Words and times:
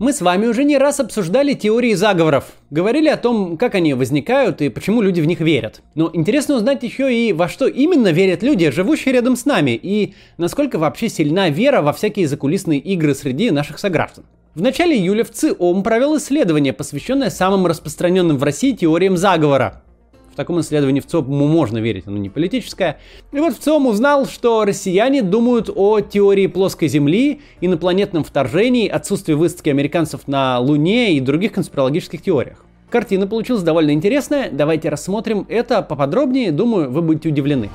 Мы 0.00 0.14
с 0.14 0.22
вами 0.22 0.46
уже 0.46 0.64
не 0.64 0.78
раз 0.78 0.98
обсуждали 0.98 1.52
теории 1.52 1.92
заговоров, 1.92 2.54
говорили 2.70 3.10
о 3.10 3.18
том, 3.18 3.58
как 3.58 3.74
они 3.74 3.92
возникают 3.92 4.62
и 4.62 4.70
почему 4.70 5.02
люди 5.02 5.20
в 5.20 5.26
них 5.26 5.40
верят. 5.40 5.82
Но 5.94 6.08
интересно 6.14 6.54
узнать 6.54 6.82
еще 6.82 7.14
и 7.14 7.34
во 7.34 7.50
что 7.50 7.66
именно 7.66 8.10
верят 8.10 8.42
люди, 8.42 8.70
живущие 8.70 9.12
рядом 9.12 9.36
с 9.36 9.44
нами, 9.44 9.72
и 9.72 10.14
насколько 10.38 10.78
вообще 10.78 11.10
сильна 11.10 11.50
вера 11.50 11.82
во 11.82 11.92
всякие 11.92 12.28
закулисные 12.28 12.80
игры 12.80 13.14
среди 13.14 13.50
наших 13.50 13.78
сограждан. 13.78 14.24
В 14.54 14.62
начале 14.62 14.96
июля 14.96 15.22
в 15.22 15.32
ЦИОМ 15.32 15.82
провел 15.82 16.16
исследование, 16.16 16.72
посвященное 16.72 17.28
самым 17.28 17.66
распространенным 17.66 18.38
в 18.38 18.42
России 18.42 18.72
теориям 18.72 19.18
заговора. 19.18 19.82
В 20.32 20.36
таком 20.36 20.60
исследовании 20.60 21.00
в 21.00 21.06
ЦОП 21.06 21.26
можно 21.28 21.78
верить, 21.78 22.06
оно 22.06 22.16
не 22.16 22.30
политическое. 22.30 22.98
И 23.32 23.38
вот 23.38 23.54
в 23.54 23.58
ЦИОМ 23.58 23.86
узнал, 23.86 24.26
что 24.26 24.64
россияне 24.64 25.22
думают 25.22 25.68
о 25.74 26.00
теории 26.00 26.46
плоской 26.46 26.88
Земли, 26.88 27.40
инопланетном 27.60 28.22
вторжении, 28.22 28.88
отсутствии 28.88 29.34
высадки 29.34 29.68
американцев 29.70 30.28
на 30.28 30.58
Луне 30.60 31.14
и 31.14 31.20
других 31.20 31.52
конспирологических 31.52 32.22
теориях. 32.22 32.64
Картина 32.90 33.26
получилась 33.26 33.62
довольно 33.62 33.92
интересная, 33.92 34.50
давайте 34.50 34.88
рассмотрим 34.88 35.46
это 35.48 35.82
поподробнее, 35.82 36.50
думаю, 36.50 36.90
вы 36.90 37.02
будете 37.02 37.28
удивлены. 37.28 37.70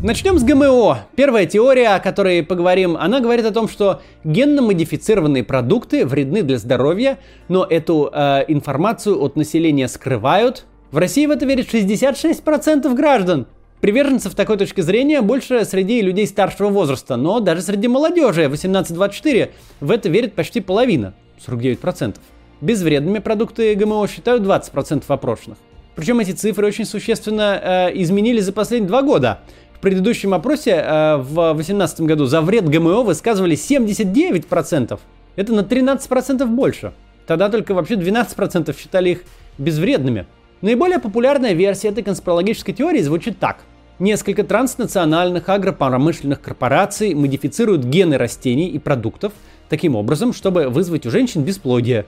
Начнем 0.00 0.38
с 0.38 0.44
ГМО. 0.44 1.08
Первая 1.16 1.44
теория, 1.44 1.96
о 1.96 1.98
которой 1.98 2.44
поговорим, 2.44 2.96
она 2.96 3.18
говорит 3.18 3.44
о 3.44 3.50
том, 3.50 3.68
что 3.68 4.00
генно-модифицированные 4.22 5.42
продукты 5.42 6.06
вредны 6.06 6.42
для 6.44 6.58
здоровья, 6.58 7.18
но 7.48 7.64
эту 7.64 8.08
э, 8.12 8.44
информацию 8.46 9.20
от 9.20 9.34
населения 9.34 9.88
скрывают. 9.88 10.66
В 10.92 10.98
России 10.98 11.26
в 11.26 11.32
это 11.32 11.46
верит 11.46 11.74
66% 11.74 12.94
граждан. 12.94 13.48
Приверженцев 13.80 14.36
такой 14.36 14.56
точки 14.56 14.82
зрения 14.82 15.20
больше 15.20 15.64
среди 15.64 16.00
людей 16.00 16.28
старшего 16.28 16.68
возраста, 16.68 17.16
но 17.16 17.40
даже 17.40 17.62
среди 17.62 17.88
молодежи 17.88 18.44
18-24 18.44 19.50
в 19.80 19.90
это 19.90 20.08
верит 20.08 20.34
почти 20.34 20.60
половина, 20.60 21.14
49%. 21.44 22.14
Безвредными 22.60 23.18
продукты 23.18 23.74
ГМО 23.74 24.06
считают 24.06 24.44
20% 24.44 25.02
опрошенных. 25.08 25.58
Причем 25.98 26.20
эти 26.20 26.30
цифры 26.30 26.64
очень 26.64 26.84
существенно 26.84 27.60
э, 27.60 28.00
изменились 28.00 28.44
за 28.44 28.52
последние 28.52 28.86
два 28.86 29.02
года. 29.02 29.40
В 29.78 29.80
предыдущем 29.80 30.34
опросе 30.34 30.72
э, 30.72 31.16
в 31.18 31.54
2018 31.54 32.00
году 32.00 32.24
за 32.24 32.40
вред 32.40 32.68
ГМО 32.68 33.04
высказывали 33.04 33.54
79%. 33.56 34.98
Это 35.36 35.52
на 35.52 35.60
13% 35.60 36.46
больше. 36.46 36.92
Тогда 37.28 37.48
только 37.48 37.74
вообще 37.74 37.94
12% 37.94 38.76
считали 38.76 39.10
их 39.10 39.22
безвредными. 39.56 40.26
Наиболее 40.62 40.98
популярная 40.98 41.52
версия 41.52 41.88
этой 41.88 42.02
конспирологической 42.02 42.74
теории 42.74 43.00
звучит 43.02 43.38
так. 43.38 43.58
Несколько 44.00 44.42
транснациональных 44.42 45.48
агропромышленных 45.48 46.40
корпораций 46.40 47.14
модифицируют 47.14 47.84
гены 47.84 48.18
растений 48.18 48.66
и 48.66 48.80
продуктов 48.80 49.32
таким 49.68 49.94
образом, 49.94 50.32
чтобы 50.32 50.70
вызвать 50.70 51.06
у 51.06 51.10
женщин 51.12 51.44
бесплодие. 51.44 52.04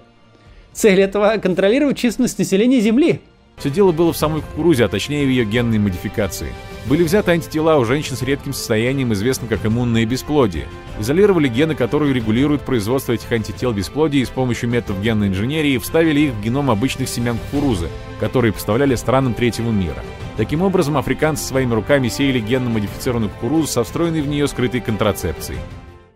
Цель 0.73 1.01
этого– 1.01 1.37
контролировать 1.43 1.99
численность 1.99 2.41
населения 2.41 2.81
Земли. 2.81 3.21
Все 3.61 3.69
дело 3.69 3.93
было 3.93 4.11
в 4.11 4.17
самой 4.17 4.41
кукурузе, 4.41 4.87
а 4.87 4.89
точнее 4.89 5.27
в 5.27 5.29
ее 5.29 5.45
генной 5.45 5.79
модификации. 5.79 6.49
Были 6.87 7.03
взяты 7.03 7.33
антитела 7.33 7.77
у 7.77 7.85
женщин 7.85 8.17
с 8.17 8.23
редким 8.23 8.55
состоянием, 8.55 9.13
известным 9.13 9.51
как 9.51 9.67
иммунное 9.67 10.07
бесплодие. 10.07 10.65
Изолировали 10.99 11.47
гены, 11.47 11.75
которые 11.75 12.15
регулируют 12.15 12.63
производство 12.63 13.13
этих 13.13 13.31
антител 13.31 13.73
бесплодия 13.73 14.23
и 14.23 14.25
с 14.25 14.31
помощью 14.31 14.71
методов 14.71 15.03
генной 15.03 15.29
инженерии 15.29 15.77
вставили 15.77 16.21
их 16.21 16.33
в 16.33 16.43
геном 16.43 16.71
обычных 16.71 17.11
семян 17.11 17.37
кукурузы, 17.37 17.89
которые 18.19 18.55
поставляли 18.55 18.95
странам 18.95 19.35
третьего 19.35 19.71
мира. 19.71 20.03
Таким 20.39 20.63
образом, 20.63 20.97
африканцы 20.97 21.45
своими 21.45 21.75
руками 21.75 22.09
сеяли 22.09 22.41
генно-модифицированную 22.41 23.29
кукурузу 23.29 23.67
со 23.67 23.85
встроенной 23.85 24.23
в 24.23 24.29
нее 24.29 24.49
скрытой 24.49 24.81
контрацепцией. 24.81 25.59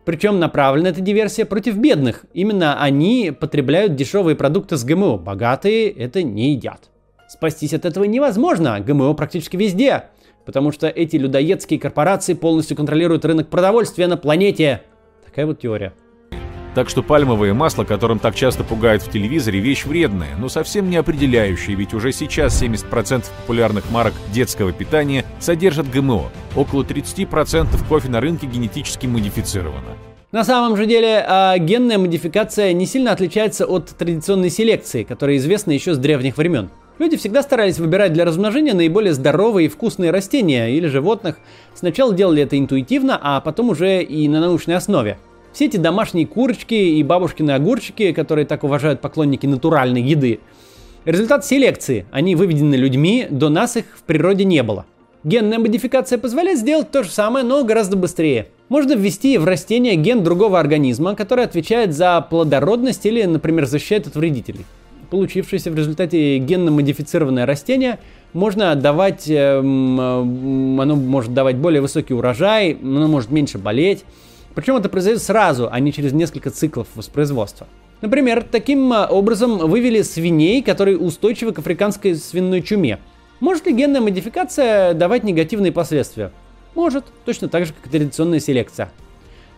Причем 0.07 0.39
направлена 0.39 0.89
эта 0.89 1.03
диверсия 1.03 1.45
против 1.45 1.77
бедных. 1.77 2.25
Именно 2.33 2.81
они 2.81 3.33
потребляют 3.39 3.97
дешевые 3.97 4.35
продукты 4.35 4.79
с 4.79 4.85
ГМО. 4.85 5.19
Богатые 5.19 5.91
это 5.91 6.23
не 6.23 6.53
едят. 6.53 6.91
Спастись 7.35 7.75
от 7.75 7.85
этого 7.85 8.05
невозможно, 8.05 8.79
ГМО 8.79 9.13
практически 9.15 9.57
везде, 9.57 10.05
потому 10.45 10.71
что 10.71 10.87
эти 10.87 11.17
людоедские 11.17 11.81
корпорации 11.81 12.35
полностью 12.35 12.77
контролируют 12.77 13.25
рынок 13.25 13.49
продовольствия 13.49 14.07
на 14.07 14.17
планете. 14.17 14.83
Такая 15.25 15.45
вот 15.45 15.59
теория. 15.59 15.93
Так 16.77 16.89
что 16.89 17.03
пальмовое 17.03 17.53
масло, 17.53 17.83
которым 17.83 18.21
так 18.21 18.37
часто 18.37 18.63
пугают 18.63 19.03
в 19.03 19.11
телевизоре, 19.11 19.59
вещь 19.59 19.85
вредная, 19.85 20.37
но 20.39 20.49
совсем 20.49 20.89
не 20.89 20.97
определяющая, 20.97 21.75
ведь 21.75 21.93
уже 21.93 22.13
сейчас 22.13 22.63
70% 22.63 23.25
популярных 23.41 23.91
марок 23.91 24.15
детского 24.33 24.73
питания 24.73 25.25
содержат 25.41 25.91
ГМО. 25.91 26.31
Около 26.55 26.85
30% 26.85 27.67
кофе 27.89 28.09
на 28.11 28.21
рынке 28.21 28.47
генетически 28.47 29.09
модифицировано. 29.09 29.97
На 30.31 30.45
самом 30.45 30.77
же 30.77 30.87
деле, 30.87 31.27
э, 31.29 31.59
генная 31.59 31.99
модификация 31.99 32.73
не 32.75 32.87
сильно 32.87 33.11
отличается 33.11 33.67
от 33.67 33.87
традиционной 33.87 34.51
селекции, 34.51 35.03
которая 35.03 35.37
известна 35.39 35.73
еще 35.73 35.95
с 35.95 35.99
древних 35.99 36.37
времен. 36.37 36.71
Люди 37.01 37.17
всегда 37.17 37.43
старались 37.43 37.81
выбирать 37.81 38.13
для 38.13 38.25
размножения 38.25 38.73
наиболее 38.73 39.15
здоровые 39.15 39.67
и 39.67 39.69
вкусные 39.69 40.13
растения 40.13 40.71
или 40.71 40.87
животных. 40.87 41.39
Сначала 41.75 42.15
делали 42.15 42.45
это 42.45 42.57
интуитивно, 42.57 43.19
а 43.21 43.41
потом 43.41 43.71
уже 43.71 44.01
и 44.03 44.29
на 44.29 44.41
научной 44.41 44.77
основе. 44.77 45.19
Все 45.53 45.67
эти 45.67 45.77
домашние 45.77 46.25
курочки 46.25 46.75
и 46.75 47.03
бабушкины 47.03 47.51
огурчики, 47.51 48.13
которые 48.13 48.47
так 48.47 48.63
уважают 48.63 49.01
поклонники 49.01 49.45
натуральной 49.45 50.03
еды, 50.03 50.39
результат 51.05 51.45
селекции. 51.45 52.07
Они 52.13 52.37
выведены 52.37 52.77
людьми, 52.77 53.27
до 53.29 53.49
нас 53.49 53.77
их 53.77 53.87
в 53.97 54.05
природе 54.05 54.45
не 54.45 54.63
было. 54.63 54.87
Генная 55.25 55.59
модификация 55.59 56.19
позволяет 56.19 56.61
сделать 56.61 56.93
то 56.93 57.03
же 57.03 57.11
самое, 57.11 57.45
но 57.45 57.65
гораздо 57.65 57.97
быстрее. 57.97 58.49
Можно 58.69 58.93
ввести 58.93 59.37
в 59.39 59.45
растение 59.45 59.97
ген 59.97 60.23
другого 60.23 60.61
организма, 60.61 61.17
который 61.17 61.45
отвечает 61.45 61.93
за 61.93 62.21
плодородность 62.21 63.05
или, 63.05 63.25
например, 63.25 63.67
защищает 63.67 64.07
от 64.07 64.15
вредителей 64.15 64.65
получившееся 65.15 65.71
в 65.71 65.77
результате 65.77 66.39
генно-модифицированное 66.39 67.47
растение 67.47 68.01
можно 68.33 68.73
отдавать, 68.73 69.27
эм, 69.29 70.81
оно 70.81 70.97
может 70.97 71.33
давать 71.33 71.55
более 71.55 71.81
высокий 71.81 72.13
урожай, 72.15 72.77
оно 72.83 73.07
может 73.07 73.31
меньше 73.31 73.59
болеть. 73.59 74.05
Причем 74.57 74.75
это 74.75 74.89
произойдет 74.89 75.23
сразу, 75.23 75.69
а 75.71 75.79
не 75.79 75.93
через 75.93 76.13
несколько 76.13 76.51
циклов 76.51 76.89
воспроизводства. 76.97 77.69
Например, 78.01 78.43
таким 78.43 78.93
э, 78.93 79.07
образом 79.07 79.59
вывели 79.59 80.03
свиней, 80.03 80.65
которые 80.65 80.99
устойчивы 80.99 81.53
к 81.53 81.61
африканской 81.61 82.17
свиной 82.17 82.63
чуме. 82.63 82.99
Может 83.39 83.67
ли 83.67 83.73
генная 83.73 84.01
модификация 84.01 84.95
давать 84.95 85.23
негативные 85.23 85.71
последствия? 85.71 86.33
Может, 86.75 87.05
точно 87.25 87.49
так 87.49 87.67
же, 87.67 87.73
как 87.73 87.87
и 87.87 87.97
традиционная 87.97 88.41
селекция. 88.41 88.91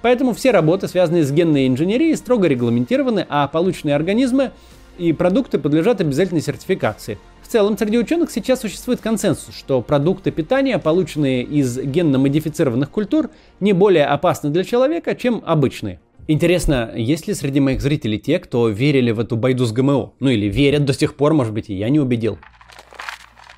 Поэтому 0.02 0.34
все 0.34 0.50
работы, 0.50 0.86
связанные 0.86 1.24
с 1.24 1.32
генной 1.32 1.66
инженерией, 1.66 2.14
строго 2.14 2.46
регламентированы, 2.46 3.24
а 3.30 3.48
полученные 3.48 3.96
организмы 3.96 4.52
и 4.98 5.12
продукты 5.12 5.58
подлежат 5.58 6.00
обязательной 6.00 6.40
сертификации. 6.40 7.18
В 7.42 7.48
целом, 7.48 7.78
среди 7.78 7.98
ученых 7.98 8.30
сейчас 8.30 8.60
существует 8.60 9.00
консенсус, 9.00 9.54
что 9.54 9.80
продукты 9.80 10.30
питания, 10.30 10.78
полученные 10.78 11.42
из 11.44 11.78
генно-модифицированных 11.78 12.90
культур, 12.90 13.30
не 13.60 13.72
более 13.72 14.06
опасны 14.06 14.50
для 14.50 14.64
человека, 14.64 15.14
чем 15.14 15.42
обычные. 15.46 16.00
Интересно, 16.28 16.90
есть 16.96 17.28
ли 17.28 17.34
среди 17.34 17.60
моих 17.60 17.80
зрителей 17.80 18.18
те, 18.18 18.40
кто 18.40 18.68
верили 18.68 19.12
в 19.12 19.20
эту 19.20 19.36
байду 19.36 19.64
с 19.64 19.72
ГМО? 19.72 20.14
Ну 20.18 20.28
или 20.28 20.46
верят 20.46 20.84
до 20.84 20.92
сих 20.92 21.14
пор, 21.14 21.34
может 21.34 21.52
быть, 21.52 21.70
и 21.70 21.74
я 21.74 21.88
не 21.88 22.00
убедил. 22.00 22.38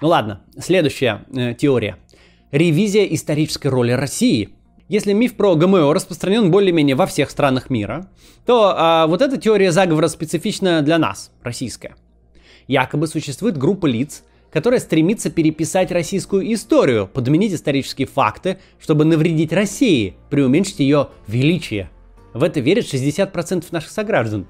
Ну 0.03 0.09
ладно, 0.09 0.43
следующая 0.59 1.25
э, 1.35 1.55
теория. 1.55 1.97
Ревизия 2.53 3.05
исторической 3.05 3.69
роли 3.69 3.93
России– 3.93 4.51
если 4.89 5.13
миф 5.13 5.37
про 5.37 5.55
ГМО 5.55 5.93
распространен 5.93 6.51
более-менее 6.51 6.97
во 6.97 7.07
всех 7.07 7.31
странах 7.31 7.71
мира, 7.71 8.09
то 8.47 8.75
а, 8.77 9.07
вот 9.07 9.21
эта 9.21 9.37
теория 9.37 9.71
заговора 9.71 10.09
специфична 10.09 10.83
для 10.83 10.99
нас, 10.99 11.31
российская. 11.43 11.95
Якобы 12.67 13.07
существует 13.07 13.59
группа 13.59 13.87
лиц, 13.87 14.25
которая 14.51 14.81
стремится 14.81 15.31
переписать 15.31 15.93
российскую 15.93 16.53
историю, 16.53 17.07
подменить 17.07 17.53
исторические 17.53 18.07
факты, 18.07 18.59
чтобы 18.81 19.05
навредить 19.05 19.53
России, 19.53 20.17
преуменьшить 20.31 20.81
ее 20.81 21.09
величие. 21.27 21.91
В 22.33 22.43
это 22.43 22.61
верят 22.61 22.87
60% 22.87 23.67
наших 23.71 23.91
сограждан. 23.91 24.47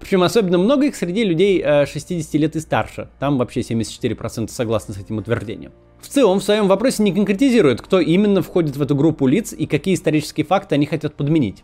Причем 0.00 0.22
особенно 0.22 0.58
много 0.58 0.86
их 0.86 0.96
среди 0.96 1.22
людей 1.22 1.62
60 1.62 2.34
э, 2.34 2.38
лет 2.38 2.56
и 2.56 2.60
старше. 2.60 3.08
Там 3.20 3.38
вообще 3.38 3.60
74% 3.60 4.48
согласны 4.48 4.94
с 4.94 4.98
этим 4.98 5.18
утверждением. 5.18 5.72
В 6.02 6.08
целом, 6.08 6.40
в 6.40 6.42
своем 6.42 6.66
вопросе 6.66 7.02
не 7.04 7.12
конкретизирует, 7.12 7.80
кто 7.80 8.00
именно 8.00 8.42
входит 8.42 8.76
в 8.76 8.82
эту 8.82 8.96
группу 8.96 9.28
лиц 9.28 9.54
и 9.56 9.66
какие 9.66 9.94
исторические 9.94 10.44
факты 10.44 10.74
они 10.74 10.84
хотят 10.84 11.14
подменить. 11.14 11.62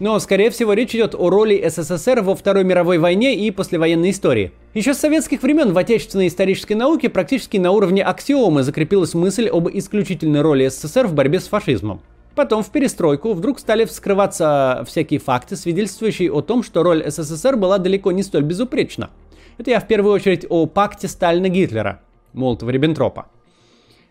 Но, 0.00 0.18
скорее 0.18 0.50
всего, 0.50 0.72
речь 0.74 0.94
идет 0.94 1.14
о 1.14 1.30
роли 1.30 1.64
СССР 1.68 2.20
во 2.20 2.34
Второй 2.34 2.64
мировой 2.64 2.98
войне 2.98 3.36
и 3.36 3.50
послевоенной 3.50 4.10
истории. 4.10 4.52
Еще 4.74 4.94
с 4.94 4.98
советских 4.98 5.42
времен 5.42 5.72
в 5.72 5.78
отечественной 5.78 6.26
исторической 6.26 6.74
науке 6.74 7.08
практически 7.08 7.56
на 7.56 7.70
уровне 7.70 8.02
аксиомы 8.02 8.64
закрепилась 8.64 9.14
мысль 9.14 9.48
об 9.48 9.68
исключительной 9.68 10.40
роли 10.40 10.68
СССР 10.68 11.06
в 11.06 11.14
борьбе 11.14 11.38
с 11.40 11.46
фашизмом. 11.46 12.00
Потом 12.34 12.62
в 12.62 12.70
перестройку 12.70 13.32
вдруг 13.32 13.58
стали 13.58 13.84
вскрываться 13.84 14.84
всякие 14.86 15.18
факты, 15.18 15.56
свидетельствующие 15.56 16.32
о 16.32 16.42
том, 16.42 16.62
что 16.62 16.82
роль 16.82 17.08
СССР 17.08 17.56
была 17.56 17.78
далеко 17.78 18.12
не 18.12 18.22
столь 18.22 18.42
безупречна. 18.42 19.10
Это 19.56 19.70
я 19.70 19.80
в 19.80 19.86
первую 19.86 20.14
очередь 20.14 20.46
о 20.48 20.66
пакте 20.66 21.08
Сталина-Гитлера, 21.08 22.00
Молотова-Риббентропа. 22.34 23.26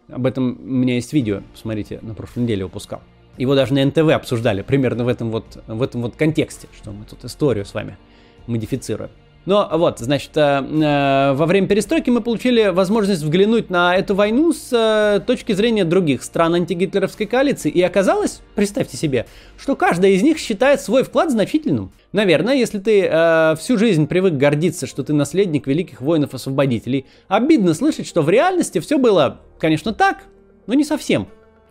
Об 0.10 0.26
этом 0.26 0.58
у 0.60 0.66
меня 0.66 0.96
есть 0.96 1.12
видео, 1.12 1.42
посмотрите, 1.52 2.00
на 2.02 2.14
прошлой 2.14 2.44
неделе 2.44 2.64
выпускал. 2.66 3.02
Его 3.38 3.56
даже 3.56 3.74
на 3.74 3.86
НТВ 3.86 4.10
обсуждали, 4.10 4.62
примерно 4.62 5.04
в 5.04 5.10
этом 5.10 5.32
вот, 5.32 5.62
в 5.68 5.82
этом 5.82 6.02
вот 6.02 6.16
контексте, 6.16 6.68
что 6.76 6.92
мы 6.92 7.06
тут 7.06 7.24
историю 7.26 7.66
с 7.66 7.74
вами 7.74 7.98
модифицируем. 8.48 9.12
Но 9.48 9.70
вот, 9.72 10.00
значит, 10.00 10.32
э, 10.36 10.42
э, 10.42 11.34
во 11.34 11.46
время 11.46 11.68
перестройки 11.68 12.10
мы 12.10 12.20
получили 12.20 12.68
возможность 12.68 13.22
взглянуть 13.22 13.70
на 13.70 13.96
эту 13.96 14.14
войну 14.14 14.52
с 14.52 14.74
э, 14.74 15.22
точки 15.26 15.54
зрения 15.54 15.86
других 15.86 16.24
стран 16.24 16.56
антигитлеровской 16.56 17.28
коалиции. 17.28 17.72
И 17.72 17.82
оказалось, 17.82 18.42
представьте 18.56 18.98
себе, 18.98 19.26
что 19.58 19.78
каждая 19.78 20.12
из 20.12 20.22
них 20.22 20.38
считает 20.38 20.82
свой 20.82 21.04
вклад 21.04 21.32
значительным. 21.32 21.94
Наверное, 22.12 22.56
если 22.56 22.80
ты 22.80 23.08
э, 23.10 23.56
всю 23.58 23.78
жизнь 23.78 24.08
привык 24.08 24.34
гордиться, 24.34 24.86
что 24.86 25.02
ты 25.02 25.14
наследник 25.14 25.66
великих 25.66 26.02
воинов-освободителей, 26.02 27.06
обидно 27.30 27.74
слышать, 27.74 28.06
что 28.06 28.24
в 28.24 28.30
реальности 28.30 28.80
все 28.80 28.98
было, 28.98 29.40
конечно, 29.60 29.94
так, 29.94 30.24
но 30.66 30.74
не 30.74 30.84
совсем. 30.84 31.26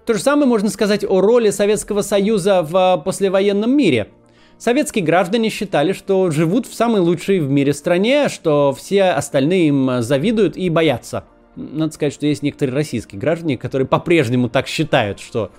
То 0.07 0.15
же 0.15 0.21
самое 0.21 0.47
можно 0.47 0.71
сказать 0.71 1.05
о 1.05 1.21
роли 1.21 1.51
Советского 1.51 2.01
Союза 2.01 2.63
в 2.63 3.03
послевоенном 3.05 3.77
мире– 3.77 4.09
Советские 4.59 5.05
граждане 5.05 5.51
считали, 5.51 5.93
что 5.93 6.31
живут 6.31 6.67
в 6.67 6.75
самой 6.75 7.01
лучшей 7.01 7.41
в 7.41 7.51
мире 7.51 7.75
стране, 7.75 8.29
что 8.29 8.75
все 8.77 9.05
остальные 9.05 9.69
им 9.69 10.01
завидуют 10.01 10.57
и 10.57 10.71
боятся. 10.71 11.25
Надо 11.57 11.93
сказать, 11.93 12.15
что 12.15 12.27
есть 12.27 12.43
некоторые 12.43 12.75
российские 12.75 13.21
граждане, 13.21 13.59
которые 13.59 13.87
по-прежнему 13.87 14.49
так 14.49 14.67
считают, 14.67 15.21
что 15.21 15.51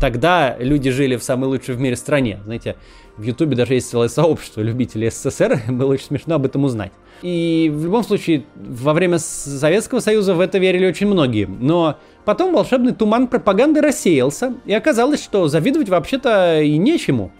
тогда 0.00 0.56
люди 0.58 0.90
жили 0.90 1.16
в 1.16 1.22
самой 1.22 1.46
лучшей 1.46 1.74
в 1.74 1.80
мире 1.80 1.96
стране. 1.96 2.40
Знаете, 2.44 2.76
в 3.16 3.22
Ютубе 3.22 3.56
даже 3.56 3.74
есть 3.74 3.88
целое 3.88 4.08
сообщество 4.08 4.60
любителей 4.60 5.10
СССР, 5.10 5.62
было 5.68 5.92
очень 5.92 6.06
смешно 6.06 6.34
об 6.34 6.44
этом 6.44 6.64
узнать. 6.64 6.92
И 7.22 7.72
в 7.74 7.84
любом 7.84 8.04
случае, 8.04 8.44
во 8.54 8.92
время 8.92 9.18
Советского 9.18 10.00
Союза 10.00 10.34
в 10.34 10.40
это 10.40 10.58
верили 10.58 10.86
очень 10.86 11.06
многие. 11.06 11.46
Но 11.46 11.96
потом 12.26 12.52
волшебный 12.52 12.92
туман 12.92 13.28
пропаганды 13.28 13.80
рассеялся, 13.80 14.54
и 14.66 14.74
оказалось, 14.74 15.24
что 15.24 15.48
завидовать 15.48 15.88
вообще-то 15.88 16.60
и 16.60 16.76
нечему. 16.76 17.32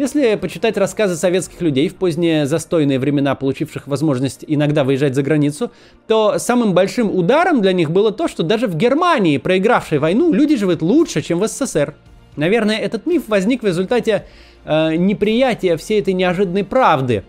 Если 0.00 0.34
почитать 0.36 0.78
рассказы 0.78 1.14
советских 1.14 1.60
людей 1.60 1.90
в 1.90 1.94
поздние 1.94 2.46
застойные 2.46 2.98
времена, 2.98 3.34
получивших 3.34 3.86
возможность 3.86 4.46
иногда 4.46 4.82
выезжать 4.82 5.14
за 5.14 5.22
границу, 5.22 5.72
то 6.06 6.38
самым 6.38 6.72
большим 6.72 7.14
ударом 7.14 7.60
для 7.60 7.74
них 7.74 7.90
было 7.90 8.10
то, 8.10 8.26
что 8.26 8.42
даже 8.42 8.66
в 8.66 8.76
Германии, 8.76 9.36
проигравшей 9.36 9.98
войну, 9.98 10.32
люди 10.32 10.56
живут 10.56 10.80
лучше, 10.80 11.20
чем 11.20 11.38
в 11.38 11.46
СССР. 11.46 11.96
Наверное, 12.36 12.78
этот 12.78 13.04
миф 13.04 13.24
возник 13.28 13.62
в 13.62 13.66
результате 13.66 14.24
э, 14.64 14.96
неприятия 14.96 15.76
всей 15.76 16.00
этой 16.00 16.14
неожиданной 16.14 16.64
правды. 16.64 17.24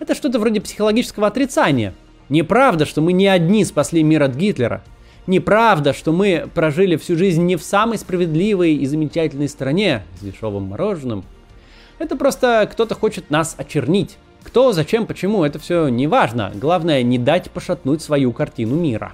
Это 0.00 0.16
что-то 0.16 0.40
вроде 0.40 0.60
психологического 0.60 1.28
отрицания. 1.28 1.94
Неправда, 2.28 2.84
что 2.84 3.00
мы 3.00 3.12
не 3.12 3.28
одни 3.28 3.64
спасли 3.64 4.02
мир 4.02 4.24
от 4.24 4.34
Гитлера. 4.34 4.82
Неправда, 5.28 5.92
что 5.92 6.10
мы 6.10 6.48
прожили 6.52 6.96
всю 6.96 7.16
жизнь 7.16 7.44
не 7.44 7.54
в 7.54 7.62
самой 7.62 7.96
справедливой 7.96 8.74
и 8.74 8.86
замечательной 8.86 9.48
стране 9.48 10.02
с 10.18 10.24
дешевым 10.24 10.64
мороженым– 10.64 11.24
это 11.98 12.16
просто 12.16 12.68
кто-то 12.70 12.94
хочет 12.94 13.30
нас 13.30 13.54
очернить. 13.58 14.18
Кто, 14.42 14.72
зачем, 14.72 15.06
почему, 15.06 15.44
это 15.44 15.58
все 15.58 15.88
не 15.88 16.06
важно. 16.06 16.52
Главное, 16.54 17.02
не 17.02 17.18
дать 17.18 17.50
пошатнуть 17.50 18.02
свою 18.02 18.32
картину 18.32 18.76
мира. 18.76 19.12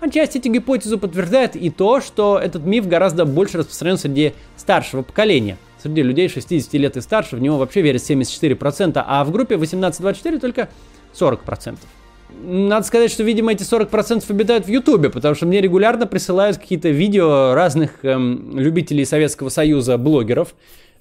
Отчасти 0.00 0.38
эти 0.38 0.48
гипотезу 0.48 0.98
подтверждает 0.98 1.56
и 1.56 1.70
то, 1.70 2.00
что 2.00 2.38
этот 2.38 2.64
миф 2.64 2.86
гораздо 2.86 3.24
больше 3.24 3.58
распространен 3.58 3.96
среди 3.96 4.34
старшего 4.56 5.02
поколения. 5.02 5.56
Среди 5.82 6.02
людей 6.02 6.28
60 6.28 6.74
лет 6.74 6.96
и 6.96 7.00
старше 7.00 7.36
в 7.36 7.40
него 7.40 7.56
вообще 7.56 7.80
верят 7.80 8.02
74%, 8.02 9.02
а 9.06 9.24
в 9.24 9.30
группе 9.30 9.54
18-24 9.54 10.40
только 10.40 10.68
40%. 11.14 11.76
Надо 12.42 12.86
сказать, 12.86 13.10
что, 13.10 13.22
видимо, 13.22 13.52
эти 13.52 13.62
40% 13.62 14.24
обитают 14.28 14.66
в 14.66 14.68
Ютубе, 14.68 15.08
потому 15.08 15.34
что 15.34 15.46
мне 15.46 15.60
регулярно 15.60 16.06
присылают 16.06 16.58
какие-то 16.58 16.88
видео 16.88 17.54
разных 17.54 18.04
эм, 18.04 18.58
любителей 18.58 19.04
Советского 19.04 19.50
Союза, 19.50 19.96
блогеров, 19.98 20.54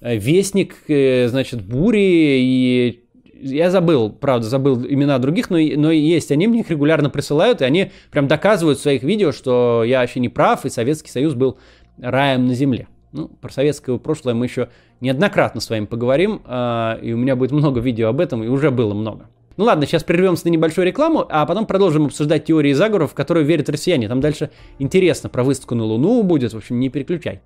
Вестник, 0.04 0.76
э, 0.88 1.28
значит, 1.30 1.62
Бури 1.62 2.40
и 2.40 3.04
я 3.44 3.70
забыл, 3.70 4.10
правда, 4.10 4.48
забыл 4.48 4.86
имена 4.86 5.20
других, 5.20 5.50
но, 5.50 5.58
но 5.58 5.92
есть. 5.92 6.32
Они 6.32 6.48
мне 6.48 6.62
их 6.62 6.70
регулярно 6.70 7.10
присылают, 7.10 7.62
и 7.62 7.66
они 7.66 7.92
прям 8.10 8.28
доказывают 8.28 8.80
в 8.80 8.82
своих 8.82 9.04
видео, 9.04 9.32
что 9.32 9.84
я 9.86 10.00
вообще 10.00 10.22
не 10.22 10.30
прав, 10.30 10.66
и 10.66 10.70
Советский 10.70 11.12
Союз 11.12 11.34
был 11.34 11.58
раем 12.00 12.48
на 12.48 12.54
земле. 12.54 12.88
Ну, 13.12 13.28
про 13.28 13.52
советское 13.52 13.98
прошлое 14.00 14.34
мы 14.34 14.46
еще 14.46 14.70
неоднократно 15.02 15.62
с 15.62 15.70
вами 15.70 15.86
поговорим, 15.86 16.42
э, 16.46 17.00
и 17.02 17.14
у 17.14 17.18
меня 17.18 17.36
будет 17.36 17.52
много 17.52 17.80
видео 17.80 18.08
об 18.08 18.20
этом, 18.20 18.44
и 18.44 18.48
уже 18.48 18.72
было 18.72 18.94
много. 18.94 19.28
Ну 19.56 19.66
ладно, 19.66 19.86
сейчас 19.86 20.04
прервемся 20.04 20.48
на 20.48 20.52
небольшую 20.52 20.88
рекламу, 20.88 21.26
а 21.30 21.46
потом 21.46 21.68
продолжим 21.68 22.08
обсуждать 22.08 22.46
теории 22.46 22.74
заговоров, 22.74 23.12
в 23.12 23.14
которые 23.14 23.46
верят 23.46 23.70
россияне. 23.70 24.08
Там 24.08 24.20
дальше 24.20 24.50
интересно 24.80 25.30
про 25.30 25.44
выставку 25.44 25.76
на 25.76 25.84
Луну 25.84 26.24
будет, 26.24 26.54
в 26.54 26.58
общем, 26.58 26.80
не 26.80 26.90
переключай. 26.90 27.42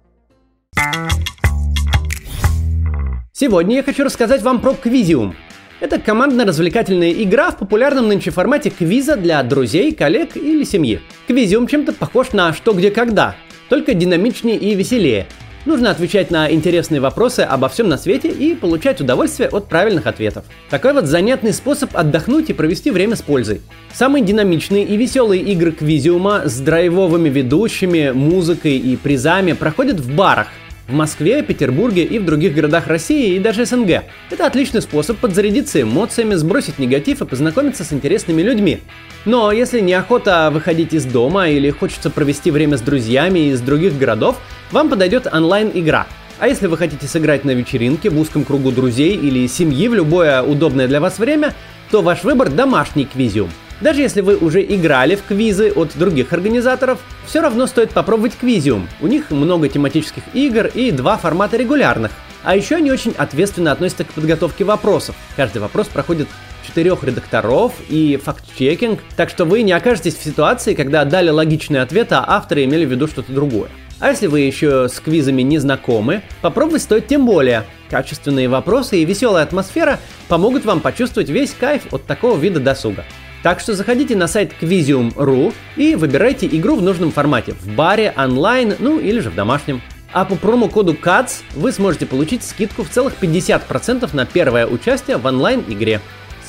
Сегодня 3.39 3.75
я 3.75 3.83
хочу 3.83 4.03
рассказать 4.03 4.41
вам 4.41 4.59
про 4.61 4.73
Квизиум. 4.73 5.35
Это 5.79 5.99
командно-развлекательная 5.99 7.11
игра 7.11 7.51
в 7.51 7.59
популярном 7.59 8.07
нынче 8.07 8.31
формате 8.31 8.71
квиза 8.71 9.15
для 9.15 9.43
друзей, 9.43 9.93
коллег 9.93 10.35
или 10.35 10.63
семьи. 10.63 11.01
Квизиум 11.27 11.67
чем-то 11.67 11.93
похож 11.93 12.31
на 12.31 12.51
«Что, 12.51 12.73
где, 12.73 12.89
когда», 12.89 13.35
только 13.69 13.93
динамичнее 13.93 14.57
и 14.57 14.73
веселее. 14.73 15.27
Нужно 15.65 15.91
отвечать 15.91 16.31
на 16.31 16.51
интересные 16.51 16.99
вопросы 16.99 17.41
обо 17.41 17.69
всем 17.69 17.89
на 17.89 17.99
свете 17.99 18.29
и 18.29 18.55
получать 18.55 19.01
удовольствие 19.01 19.49
от 19.49 19.69
правильных 19.69 20.07
ответов. 20.07 20.43
Такой 20.71 20.93
вот 20.93 21.05
занятный 21.05 21.53
способ 21.53 21.95
отдохнуть 21.95 22.49
и 22.49 22.53
провести 22.53 22.89
время 22.89 23.15
с 23.15 23.21
пользой. 23.21 23.61
Самые 23.93 24.23
динамичные 24.25 24.83
и 24.83 24.97
веселые 24.97 25.43
игры 25.43 25.73
Квизиума 25.73 26.49
с 26.49 26.59
драйвовыми 26.59 27.29
ведущими, 27.29 28.09
музыкой 28.09 28.79
и 28.79 28.95
призами 28.95 29.53
проходят 29.53 29.99
в 29.99 30.15
барах– 30.15 30.47
в 30.87 30.93
Москве, 30.93 31.43
Петербурге 31.43 32.03
и 32.03 32.19
в 32.19 32.25
других 32.25 32.53
городах 32.53 32.87
России 32.87 33.35
и 33.35 33.39
даже 33.39 33.65
СНГ. 33.65 34.03
Это 34.29 34.45
отличный 34.45 34.81
способ 34.81 35.17
подзарядиться 35.17 35.81
эмоциями, 35.81 36.35
сбросить 36.35 36.79
негатив 36.79 37.21
и 37.21 37.25
познакомиться 37.25 37.83
с 37.83 37.93
интересными 37.93 38.41
людьми. 38.41 38.79
Но 39.25 39.51
если 39.51 39.79
неохота 39.79 40.49
выходить 40.51 40.93
из 40.93 41.05
дома 41.05 41.49
или 41.49 41.69
хочется 41.69 42.09
провести 42.09 42.51
время 42.51 42.77
с 42.77 42.81
друзьями 42.81 43.51
из 43.51 43.61
других 43.61 43.97
городов, 43.97 44.37
вам 44.71 44.89
подойдет 44.89 45.27
онлайн-игра. 45.31 46.07
А 46.39 46.47
если 46.47 46.67
вы 46.67 46.77
хотите 46.77 47.07
сыграть 47.07 47.43
на 47.43 47.51
вечеринке 47.51 48.09
в 48.09 48.19
узком 48.19 48.45
кругу 48.45 48.71
друзей 48.71 49.15
или 49.15 49.47
семьи 49.47 49.87
в 49.87 49.95
любое 49.95 50.43
удобное 50.43 50.87
для 50.87 51.01
вас 51.01 51.19
время, 51.19 51.53
то 51.89 52.01
ваш 52.01 52.23
выбор 52.23 52.49
домашний 52.49 53.05
квизиум– 53.05 53.49
даже 53.81 54.01
если 54.01 54.21
вы 54.21 54.37
уже 54.37 54.63
играли 54.63 55.15
в 55.15 55.23
квизы 55.23 55.71
от 55.71 55.97
других 55.97 56.33
организаторов, 56.33 56.99
все 57.25 57.41
равно 57.41 57.67
стоит 57.67 57.91
попробовать 57.91 58.35
Квизиум. 58.35 58.87
У 59.01 59.07
них 59.07 59.29
много 59.29 59.69
тематических 59.69 60.23
игр 60.33 60.67
и 60.67 60.91
два 60.91 61.17
формата 61.17 61.57
регулярных. 61.57 62.11
А 62.43 62.55
еще 62.55 62.75
они 62.75 62.91
очень 62.91 63.13
ответственно 63.17 63.71
относятся 63.71 64.05
к 64.05 64.13
подготовке 64.13 64.63
вопросов. 64.63 65.15
Каждый 65.35 65.59
вопрос 65.59 65.87
проходит 65.87 66.27
четырех 66.65 67.03
редакторов 67.03 67.73
и 67.89 68.19
факт-чекинг, 68.23 68.99
так 69.15 69.29
что 69.29 69.45
вы 69.45 69.63
не 69.63 69.71
окажетесь 69.73 70.15
в 70.15 70.23
ситуации, 70.23 70.73
когда 70.73 71.05
дали 71.05 71.29
логичный 71.29 71.81
ответ, 71.81 72.11
а 72.11 72.23
авторы 72.27 72.63
имели 72.63 72.85
в 72.85 72.91
виду 72.91 73.07
что-то 73.07 73.31
другое. 73.31 73.69
А 73.99 74.09
если 74.09 74.27
вы 74.27 74.41
еще 74.41 74.87
с 74.87 74.99
квизами 74.99 75.41
не 75.41 75.57
знакомы, 75.57 76.21
попробовать 76.41 76.83
стоит 76.83 77.07
тем 77.07 77.25
более. 77.25 77.65
Качественные 77.89 78.47
вопросы 78.47 78.99
и 78.99 79.05
веселая 79.05 79.43
атмосфера 79.43 79.99
помогут 80.27 80.65
вам 80.65 80.81
почувствовать 80.81 81.29
весь 81.29 81.51
кайф 81.51 81.91
от 81.91 82.05
такого 82.05 82.37
вида 82.37 82.59
досуга. 82.59 83.05
Так 83.43 83.59
что 83.59 83.73
заходите 83.73 84.15
на 84.15 84.27
сайт 84.27 84.51
Quizium.ru 84.59 85.53
и 85.75 85.95
выбирайте 85.95 86.47
игру 86.47 86.75
в 86.75 86.81
нужном 86.81 87.11
формате, 87.11 87.53
в 87.53 87.73
баре, 87.75 88.13
онлайн, 88.17 88.75
ну 88.79 88.99
или 88.99 89.19
же 89.19 89.29
в 89.29 89.35
домашнем. 89.35 89.81
А 90.11 90.25
по 90.25 90.35
промокоду 90.35 90.93
CATS 90.93 91.43
вы 91.53 91.71
сможете 91.71 92.05
получить 92.05 92.43
скидку 92.43 92.83
в 92.83 92.89
целых 92.89 93.13
50% 93.21 94.09
на 94.13 94.25
первое 94.25 94.65
участие 94.65 95.17
в 95.17 95.25
онлайн-игре. 95.25 96.01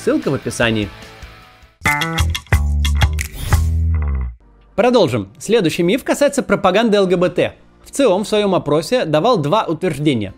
Ссылка 0.03 0.31
в 0.31 0.33
описании. 0.33 0.89
Продолжим. 4.75 5.29
Следующий 5.37 5.83
миф 5.83 6.03
касается 6.03 6.41
пропаганды 6.41 6.99
ЛГБТ. 7.01 7.53
В 7.83 7.91
ЦИОМ 7.91 8.23
в 8.23 8.27
своем 8.27 8.55
опросе 8.55 9.05
давал 9.05 9.37
два 9.37 9.65
утверждения. 9.65 10.33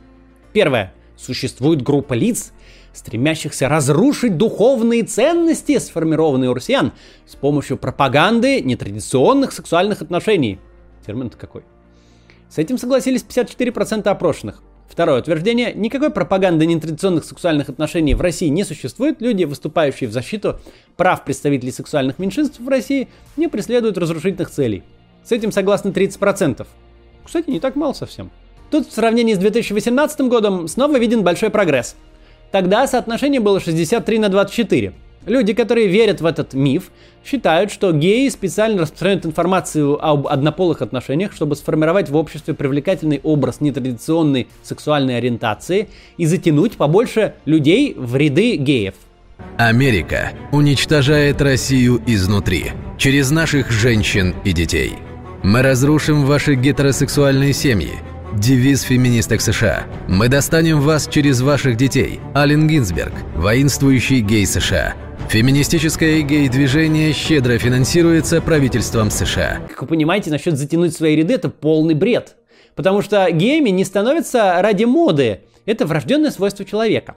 Первое. 0.52 0.94
Существует 1.22 1.84
группа 1.84 2.14
лиц, 2.14 2.52
стремящихся 2.94 3.70
разрушить 3.70 4.38
духовные 4.38 5.04
ценности, 5.04 5.78
сформированные 5.78 6.50
у 6.50 6.56
россиян, 6.56 6.94
с 7.28 7.36
помощью 7.36 7.78
пропаганды 7.78 8.60
нетрадиционных 8.62 9.52
сексуальных 9.52 10.02
отношений. 10.02 10.60
Термин-то 11.06 11.38
какой? 11.38 11.64
С 12.50 12.58
этим 12.58 12.80
согласились 12.80 13.24
54% 13.24 14.08
опрошенных. 14.08 14.64
Второе 14.90 15.22
утверждение. 15.22 15.74
Никакой 15.74 16.10
пропаганды 16.10 16.66
нетрадиционных 16.66 17.24
сексуальных 17.24 17.70
отношений 17.70 18.16
в 18.16 18.22
России 18.22 18.48
не 18.48 18.64
существует. 18.64 19.22
Люди, 19.22 19.44
выступающие 19.44 20.10
в 20.10 20.12
защиту 20.12 20.60
прав 20.98 21.24
представителей 21.24 21.72
сексуальных 21.72 22.18
меньшинств 22.18 22.60
в 22.60 22.68
России, 22.68 23.08
не 23.38 23.48
преследуют 23.48 24.00
разрушительных 24.00 24.50
целей. 24.50 24.84
С 25.24 25.32
этим 25.32 25.52
согласны 25.52 25.90
30%. 25.90 26.66
Кстати, 27.24 27.50
не 27.52 27.60
так 27.60 27.76
мало 27.76 27.94
совсем. 27.94 28.32
Тут 28.72 28.88
в 28.88 28.94
сравнении 28.94 29.34
с 29.34 29.38
2018 29.38 30.22
годом 30.22 30.70
снова 30.70 30.98
виден 30.98 31.24
большой 31.24 31.50
прогресс. 31.50 31.96
Тогда 32.52 32.88
соотношение 32.88 33.42
было 33.42 33.60
63 33.60 34.18
на 34.18 34.30
24. 34.30 34.94
Люди, 35.26 35.54
которые 35.54 35.88
верят 35.88 36.22
в 36.22 36.26
этот 36.26 36.54
миф, 36.54 36.90
считают, 37.24 37.70
что 37.70 37.92
геи 37.92 38.30
специально 38.30 38.82
распространяют 38.82 39.26
информацию 39.26 40.04
об 40.04 40.26
однополых 40.26 40.82
отношениях, 40.82 41.34
чтобы 41.34 41.56
сформировать 41.56 42.10
в 42.10 42.16
обществе 42.16 42.54
привлекательный 42.54 43.20
образ 43.22 43.62
нетрадиционной 43.62 44.48
сексуальной 44.64 45.18
ориентации 45.18 45.90
и 46.18 46.26
затянуть 46.26 46.78
побольше 46.78 47.36
людей 47.46 47.94
в 47.96 48.16
ряды 48.16 48.56
геев. 48.56 48.96
Америка 49.58 50.32
уничтожает 50.52 51.42
Россию 51.42 52.02
изнутри, 52.08 52.72
через 52.98 53.32
наших 53.32 53.70
женщин 53.70 54.34
и 54.44 54.54
детей. 54.54 54.94
Мы 55.44 55.62
разрушим 55.62 56.26
ваши 56.26 56.56
гетеросексуальные 56.56 57.54
семьи, 57.54 57.92
Девиз 58.38 58.84
феминисток 58.84 59.42
США. 59.42 59.84
«Мы 60.08 60.30
достанем 60.30 60.80
вас 60.80 61.08
через 61.08 61.42
ваших 61.42 61.76
детей». 61.76 62.22
Ален 62.34 62.66
Гинзберг, 62.66 63.12
воинствующий 63.36 64.22
гей 64.22 64.46
США. 64.46 64.94
Феминистическое 65.28 66.22
гей-движение 66.22 67.12
щедро 67.12 67.58
финансируется 67.58 68.42
правительством 68.42 69.12
США. 69.12 69.60
Как 69.68 69.82
вы 69.82 69.88
понимаете, 69.88 70.30
насчет 70.30 70.58
затянуть 70.58 70.96
свои 70.96 71.18
ряды 71.18 71.34
это 71.34 71.50
полный 71.50 71.94
бред. 71.94 72.38
Потому 72.76 73.02
что 73.02 73.30
геями 73.30 73.70
не 73.70 73.84
становятся 73.84 74.62
ради 74.62 74.86
моды. 74.86 75.42
Это 75.66 75.86
врожденное 75.86 76.32
свойство 76.32 76.64
человека. 76.64 77.16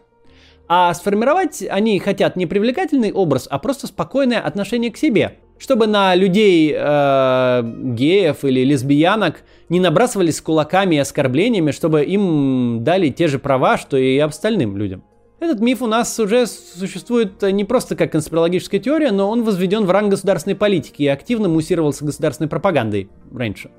А 0.66 0.92
сформировать 0.94 1.62
они 1.71 2.00
хотят 2.00 2.35
не 2.35 2.47
привлекательный 2.47 3.12
образ, 3.12 3.47
а 3.49 3.61
просто 3.61 3.87
спокойное 3.87 4.40
отношение 4.40 4.90
к 4.90 4.97
себе. 4.97 5.37
Чтобы 5.59 5.87
на 5.87 6.15
людей 6.15 6.75
э, 6.77 7.63
геев 7.95 8.45
или 8.45 8.65
лесбиянок 8.65 9.43
не 9.69 9.81
набрасывались 9.81 10.39
с 10.39 10.41
кулаками 10.41 10.97
и 10.97 10.99
оскорблениями, 10.99 11.71
чтобы 11.71 12.05
им 12.05 12.83
дали 12.83 13.09
те 13.11 13.29
же 13.29 13.39
права, 13.39 13.79
что 13.79 13.97
и 13.97 14.19
остальным 14.19 14.77
людям. 14.77 15.05
Этот 15.41 15.61
миф 15.61 15.83
у 15.83 15.87
нас 15.87 16.19
уже 16.19 16.47
существует 16.47 17.43
не 17.43 17.65
просто 17.65 17.97
как 17.97 18.13
конспирологическая 18.13 18.81
теория, 18.81 19.13
но 19.13 19.31
он 19.31 19.43
возведен 19.43 19.85
в 19.85 19.91
ранг 19.91 20.11
государственной 20.11 20.57
политики 20.57 21.03
и 21.03 21.07
активно 21.07 21.49
муссировался 21.49 22.05
государственной 22.05 22.49
пропагандой 22.49 23.11
раньше. 23.33 23.71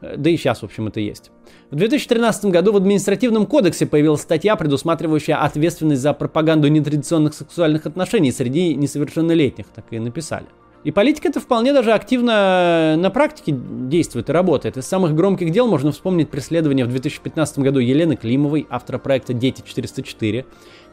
Э, 0.00 0.16
да 0.16 0.30
и 0.30 0.36
сейчас, 0.36 0.60
в 0.60 0.64
общем, 0.64 0.88
это 0.88 1.00
есть. 1.00 1.30
В 1.70 1.76
2013 1.76 2.46
году 2.46 2.72
в 2.72 2.76
административном 2.76 3.46
кодексе 3.46 3.86
появилась 3.86 4.22
статья, 4.22 4.56
предусматривающая 4.56 5.36
ответственность 5.36 6.02
за 6.02 6.12
пропаганду 6.12 6.68
нетрадиционных 6.68 7.34
сексуальных 7.34 7.86
отношений 7.86 8.32
среди 8.32 8.74
несовершеннолетних, 8.74 9.66
так 9.74 9.84
и 9.90 9.98
написали. 9.98 10.46
И 10.84 10.92
политика 10.92 11.28
это 11.28 11.40
вполне 11.40 11.72
даже 11.72 11.92
активно 11.92 12.94
на 12.96 13.10
практике 13.10 13.52
действует 13.52 14.30
и 14.30 14.32
работает. 14.32 14.76
Из 14.76 14.86
самых 14.86 15.14
громких 15.14 15.50
дел 15.50 15.66
можно 15.66 15.90
вспомнить 15.90 16.30
преследование 16.30 16.84
в 16.84 16.88
2015 16.88 17.58
году 17.58 17.80
Елены 17.80 18.16
Климовой, 18.16 18.66
автора 18.70 18.98
проекта 18.98 19.32
«Дети 19.34 19.62
404», 19.62 20.44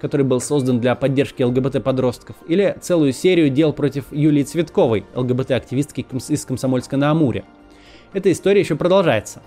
который 0.01 0.25
был 0.25 0.41
создан 0.41 0.79
для 0.79 0.95
поддержки 0.95 1.43
ЛГБТ-подростков, 1.43 2.35
или 2.47 2.75
целую 2.81 3.13
серию 3.13 3.49
дел 3.49 3.73
против 3.73 4.05
Юлии 4.11 4.43
Цветковой, 4.43 5.05
ЛГБТ-активистки 5.15 6.05
из 6.29 6.45
Комсомольска 6.45 6.97
на 6.97 7.11
Амуре. 7.11 7.45
Эта 8.11 8.31
история 8.31 8.61
еще 8.61 8.75
продолжается. 8.75 9.41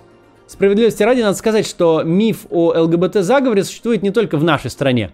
Справедливости 0.46 1.02
ради 1.02 1.20
надо 1.20 1.36
сказать, 1.36 1.66
что 1.66 2.02
миф 2.04 2.46
о 2.48 2.72
ЛГБТ-заговоре 2.84 3.64
существует 3.64 4.02
не 4.02 4.10
только 4.10 4.38
в 4.38 4.44
нашей 4.44 4.70
стране. 4.70 5.12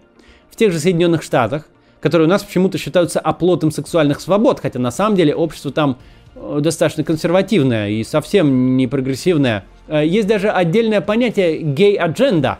В 0.49 0.55
тех 0.55 0.71
же 0.71 0.79
Соединенных 0.79 1.23
Штатах 1.23 1.67
которые 2.05 2.27
у 2.27 2.29
нас 2.29 2.43
почему-то 2.43 2.77
считаются 2.77 3.19
оплотом 3.19 3.71
сексуальных 3.71 4.21
свобод, 4.21 4.59
хотя 4.59 4.77
на 4.77 4.91
самом 4.91 5.15
деле 5.15 5.33
общество 5.33 5.71
там 5.71 5.97
э, 6.35 6.59
достаточно 6.61 7.03
консервативное 7.03 7.89
и 7.89 8.03
совсем 8.03 8.77
не 8.77 8.85
прогрессивное. 8.85 9.65
Э, 9.87 10.05
есть 10.05 10.27
даже 10.27 10.51
отдельное 10.51 11.01
понятие 11.01 11.63
гей-адженда, 11.63 12.59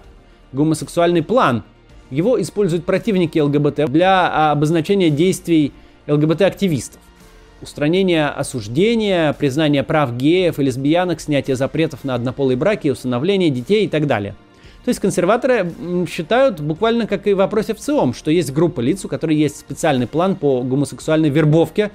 гомосексуальный 0.52 1.22
план. 1.22 1.62
Его 2.10 2.42
используют 2.42 2.88
противники 2.88 3.38
ЛГБТ 3.38 3.86
для 3.92 4.50
обозначения 4.50 5.12
действий 5.12 5.74
ЛГБТ-активистов. 6.08 7.00
Устранение 7.62 8.30
осуждения, 8.30 9.32
признание 9.34 9.84
прав 9.84 10.18
геев 10.18 10.58
и 10.58 10.64
лесбиянок, 10.64 11.22
снятие 11.22 11.56
запретов 11.56 12.04
на 12.04 12.16
однополые 12.16 12.58
браки, 12.58 12.88
усыновление 12.88 13.52
детей 13.52 13.86
и 13.86 13.90
так 13.90 14.08
далее– 14.08 14.34
то 14.86 14.90
есть 14.90 15.00
консерваторы 15.00 15.72
считают, 16.08 16.60
буквально 16.60 17.08
как 17.08 17.26
и 17.26 17.34
в 17.34 17.38
вопросе 17.38 17.74
в 17.74 17.80
ЦИОМ, 17.80 18.14
что 18.14 18.30
есть 18.30 18.54
группа 18.54 18.82
лиц, 18.82 19.04
у 19.04 19.08
которой 19.08 19.36
есть 19.36 19.58
специальный 19.58 20.06
план 20.06 20.36
по 20.36 20.62
гомосексуальной 20.62 21.30
вербовке, 21.30 21.90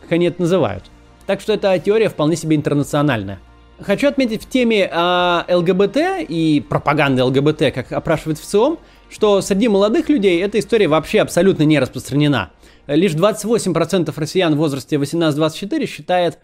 как 0.00 0.12
они 0.12 0.24
это 0.24 0.40
называют. 0.40 0.84
Так 1.26 1.42
что 1.42 1.52
эта 1.52 1.78
теория 1.78 2.08
вполне 2.08 2.36
себе 2.36 2.56
интернациональная. 2.56 3.40
Хочу 3.82 4.08
отметить 4.08 4.44
в 4.44 4.48
теме 4.48 4.90
э, 4.90 5.54
ЛГБТ 5.54 6.26
и 6.28 6.64
пропаганды 6.66 7.22
ЛГБТ, 7.24 7.74
как 7.74 7.92
опрашивает 7.92 8.38
в 8.38 8.46
ЦИОМ, 8.46 8.78
что 9.10 9.42
среди 9.42 9.68
молодых 9.68 10.08
людей 10.08 10.42
эта 10.42 10.58
история 10.58 10.88
вообще 10.88 11.20
абсолютно 11.20 11.64
не 11.64 11.78
распространена. 11.78 12.52
Лишь 12.86 13.12
28% 13.12 14.14
россиян 14.16 14.54
в 14.54 14.58
возрасте 14.58 14.96
18-24 14.96 15.86
считает, 15.86 16.38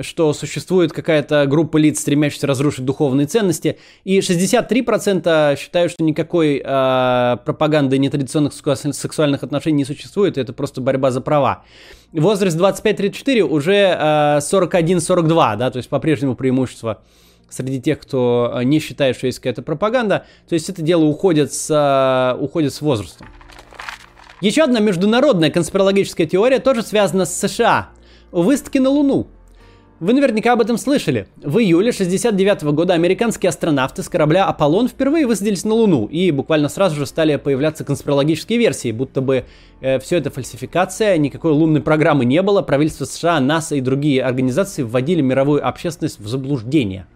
что 0.00 0.32
существует 0.32 0.92
какая-то 0.92 1.46
группа 1.46 1.76
лиц, 1.76 2.00
стремящихся 2.00 2.46
разрушить 2.46 2.84
духовные 2.84 3.26
ценности, 3.26 3.78
и 4.04 4.18
63% 4.18 5.56
считают, 5.58 5.92
что 5.92 6.02
никакой 6.02 6.62
э, 6.64 7.36
пропаганды 7.44 7.98
нетрадиционных 7.98 8.52
сексуальных 8.52 9.42
отношений 9.42 9.78
не 9.78 9.84
существует, 9.84 10.38
это 10.38 10.52
просто 10.52 10.80
борьба 10.80 11.10
за 11.10 11.20
права. 11.20 11.64
Возраст 12.12 12.58
25-34 12.58 13.42
уже 13.42 13.74
э, 13.74 14.38
41-42, 14.38 15.56
да, 15.56 15.70
то 15.70 15.76
есть 15.78 15.88
по-прежнему 15.88 16.34
преимущество 16.34 17.02
среди 17.48 17.80
тех, 17.80 18.00
кто 18.00 18.52
э, 18.54 18.64
не 18.64 18.80
считает, 18.80 19.16
что 19.16 19.26
есть 19.26 19.38
какая-то 19.38 19.62
пропаганда, 19.62 20.26
то 20.48 20.54
есть 20.54 20.68
это 20.68 20.82
дело 20.82 21.04
уходит 21.04 21.52
с, 21.52 22.36
уходит 22.40 22.74
с 22.74 22.80
возрастом. 22.80 23.28
Еще 24.42 24.64
одна 24.64 24.80
международная 24.80 25.50
конспирологическая 25.50 26.26
теория 26.26 26.58
тоже 26.58 26.82
связана 26.82 27.24
с 27.24 27.34
США. 27.34 27.88
Выставки 28.32 28.76
на 28.76 28.90
Луну. 28.90 29.28
Вы 29.98 30.12
наверняка 30.12 30.52
об 30.52 30.60
этом 30.60 30.76
слышали. 30.76 31.26
В 31.38 31.56
июле 31.56 31.90
69 31.90 32.64
года 32.64 32.92
американские 32.92 33.48
астронавты 33.48 34.02
с 34.02 34.10
корабля 34.10 34.44
Аполлон 34.44 34.88
впервые 34.88 35.26
высадились 35.26 35.64
на 35.64 35.72
Луну, 35.72 36.04
и 36.04 36.30
буквально 36.32 36.68
сразу 36.68 36.96
же 36.96 37.06
стали 37.06 37.36
появляться 37.36 37.82
конспирологические 37.82 38.58
версии, 38.58 38.92
будто 38.92 39.22
бы 39.22 39.46
э, 39.80 39.98
все 40.00 40.18
это 40.18 40.30
фальсификация, 40.30 41.16
никакой 41.16 41.52
лунной 41.52 41.80
программы 41.80 42.26
не 42.26 42.42
было, 42.42 42.60
правительство 42.60 43.06
США, 43.06 43.40
НАСА 43.40 43.76
и 43.76 43.80
другие 43.80 44.22
организации 44.22 44.82
вводили 44.82 45.22
мировую 45.22 45.66
общественность 45.66 46.20
в 46.20 46.28
заблуждение. 46.28 47.06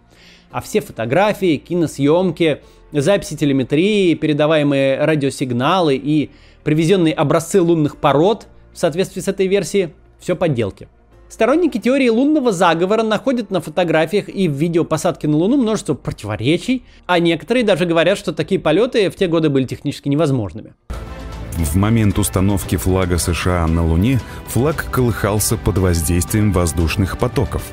А 0.49 0.59
все 0.59 0.81
фотографии, 0.81 1.57
киносъемки, 1.57 2.61
записи 2.91 3.37
телеметрии, 3.37 4.15
передаваемые 4.15 5.05
радиосигналы 5.05 5.97
и 5.97 6.31
привезенные 6.63 7.13
образцы 7.13 7.61
лунных 7.61 7.97
пород 7.97 8.47
в 8.73 8.79
соответствии 8.79 9.21
с 9.21 9.27
этой 9.27 9.45
версией– 9.45 9.93
все 10.19 10.35
подделки. 10.35 10.87
Сторонники 11.31 11.77
теории 11.77 12.09
лунного 12.09 12.51
заговора 12.51 13.03
находят 13.03 13.51
на 13.51 13.61
фотографиях 13.61 14.27
и 14.27 14.49
в 14.49 14.51
видео 14.51 14.83
посадки 14.83 15.27
на 15.27 15.37
Луну 15.37 15.55
множество 15.55 15.93
противоречий, 15.93 16.83
а 17.05 17.19
некоторые 17.19 17.63
даже 17.63 17.85
говорят, 17.85 18.17
что 18.17 18.33
такие 18.33 18.59
полеты 18.59 19.09
в 19.09 19.15
те 19.15 19.27
годы 19.27 19.49
были 19.49 19.63
технически 19.63 20.09
невозможными. 20.09 20.73
В 21.53 21.77
момент 21.77 22.19
установки 22.19 22.75
флага 22.75 23.17
США 23.17 23.65
на 23.67 23.85
Луне 23.85 24.19
флаг 24.47 24.85
колыхался 24.91 25.55
под 25.55 25.77
воздействием 25.77 26.51
воздушных 26.51 27.17
потоков. 27.17 27.63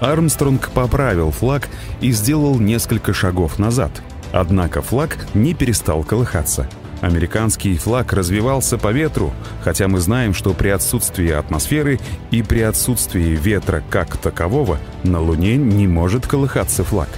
Армстронг 0.00 0.68
поправил 0.70 1.30
флаг 1.30 1.68
и 2.00 2.10
сделал 2.10 2.58
несколько 2.58 3.14
шагов 3.14 3.60
назад. 3.60 3.92
Однако 4.32 4.82
флаг 4.82 5.24
не 5.34 5.54
перестал 5.54 6.02
колыхаться– 6.02 6.68
Американский 7.00 7.76
флаг 7.76 8.12
развивался 8.12 8.76
по 8.76 8.90
ветру, 8.90 9.32
хотя 9.62 9.86
мы 9.86 10.00
знаем, 10.00 10.34
что 10.34 10.52
при 10.52 10.68
отсутствии 10.68 11.30
атмосферы 11.30 12.00
и 12.32 12.42
при 12.42 12.60
отсутствии 12.60 13.36
ветра 13.36 13.82
как 13.88 14.16
такового 14.16 14.78
на 15.04 15.20
Луне 15.20 15.56
не 15.56 15.86
может 15.86 16.26
колыхаться 16.26 16.82
флаг. 16.82 17.08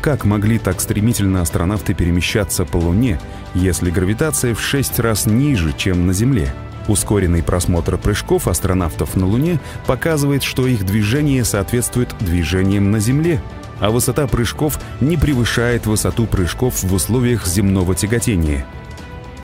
Как 0.00 0.24
могли 0.24 0.60
так 0.60 0.80
стремительно 0.80 1.42
астронавты 1.42 1.94
перемещаться 1.94 2.64
по 2.64 2.76
Луне, 2.76 3.18
если 3.54 3.90
гравитация 3.90 4.54
в 4.54 4.60
6 4.60 5.00
раз 5.00 5.26
ниже, 5.26 5.74
чем 5.76 6.06
на 6.06 6.12
Земле? 6.12 6.54
Ускоренный 6.86 7.42
просмотр 7.42 7.98
прыжков 7.98 8.46
астронавтов 8.46 9.16
на 9.16 9.26
Луне 9.26 9.58
показывает, 9.88 10.44
что 10.44 10.68
их 10.68 10.86
движение 10.86 11.44
соответствует 11.44 12.14
движениям 12.20 12.92
на 12.92 13.00
Земле– 13.00 13.42
а 13.80 13.90
высота 13.90 14.26
прыжков 14.26 14.78
не 15.00 15.16
превышает 15.16 15.86
высоту 15.86 16.26
прыжков 16.26 16.82
в 16.82 16.94
условиях 16.94 17.46
земного 17.46 17.94
тяготения. 17.94 18.66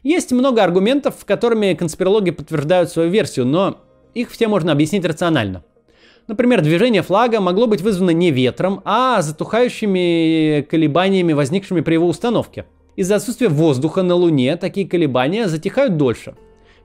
Есть 0.02 0.32
много 0.32 0.64
аргументов, 0.64 1.24
которыми 1.24 1.74
конспирологи 1.74 2.30
подтверждают 2.30 2.90
свою 2.90 3.10
версию, 3.10 3.46
но 3.46 3.78
их 4.14 4.30
все 4.30 4.48
можно 4.48 4.72
объяснить 4.72 5.04
рационально. 5.04 5.64
Например, 6.26 6.60
движение 6.60 7.02
флага 7.02 7.40
могло 7.40 7.66
быть 7.66 7.80
вызвано 7.80 8.10
не 8.10 8.30
ветром, 8.30 8.80
а 8.84 9.22
затухающими 9.22 10.62
колебаниями, 10.62 11.32
возникшими 11.32 11.80
при 11.80 11.94
его 11.94 12.08
установке. 12.08 12.66
Из-за 12.96 13.16
отсутствия 13.16 13.48
воздуха 13.48 14.02
на 14.02 14.14
Луне 14.14 14.56
такие 14.56 14.88
колебания 14.88 15.48
затихают 15.48 15.96
дольше. 15.96 16.34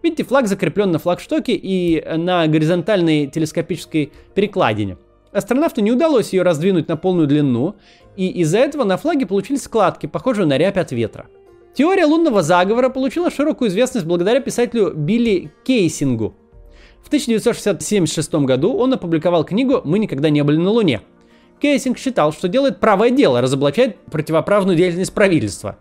Видите, 0.04 0.24
флаг 0.24 0.48
закреплен 0.48 0.92
на 0.92 1.00
флагштоке 1.00 1.54
и 1.54 2.04
на 2.18 2.48
горизонтальной 2.48 3.28
телескопической 3.28 4.12
перекладине– 4.36 4.98
Астронавту 5.32 5.82
не 5.82 5.92
удалось 5.92 6.34
ее 6.34 6.44
раздвинуть 6.44 6.88
на 6.88 6.98
полную 6.98 7.28
длину, 7.28 7.76
и 8.16 8.28
из-за 8.42 8.60
этого 8.60 8.84
на 8.84 8.98
флаге 8.98 9.26
получились 9.26 9.64
складки, 9.64 10.06
похожие 10.06 10.46
на 10.46 10.58
рябь 10.58 10.78
от 10.78 10.92
ветра. 10.92 11.28
Теория 11.74 12.06
лунного 12.06 12.42
заговора 12.42 12.90
получила 12.90 13.30
широкую 13.30 13.70
известность 13.70 14.08
благодаря 14.08 14.40
писателю 14.40 14.94
Билли 14.94 15.52
Кейсингу. 15.64 16.36
В 17.04 17.08
1976 17.08 18.34
году 18.36 18.74
он 18.74 18.94
опубликовал 18.94 19.46
книгу 19.46 19.82
«Мы 19.86 20.00
никогда 20.00 20.30
не 20.30 20.44
были 20.44 20.58
на 20.58 20.72
Луне». 20.72 21.02
Кейсинг 21.62 21.98
считал, 21.98 22.34
что 22.34 22.48
делает 22.48 22.80
правое 22.80 23.12
дело, 23.12 23.42
разоблачает 23.42 23.98
противоправную 24.12 24.76
деятельность 24.76 25.14
правительства. 25.14 25.78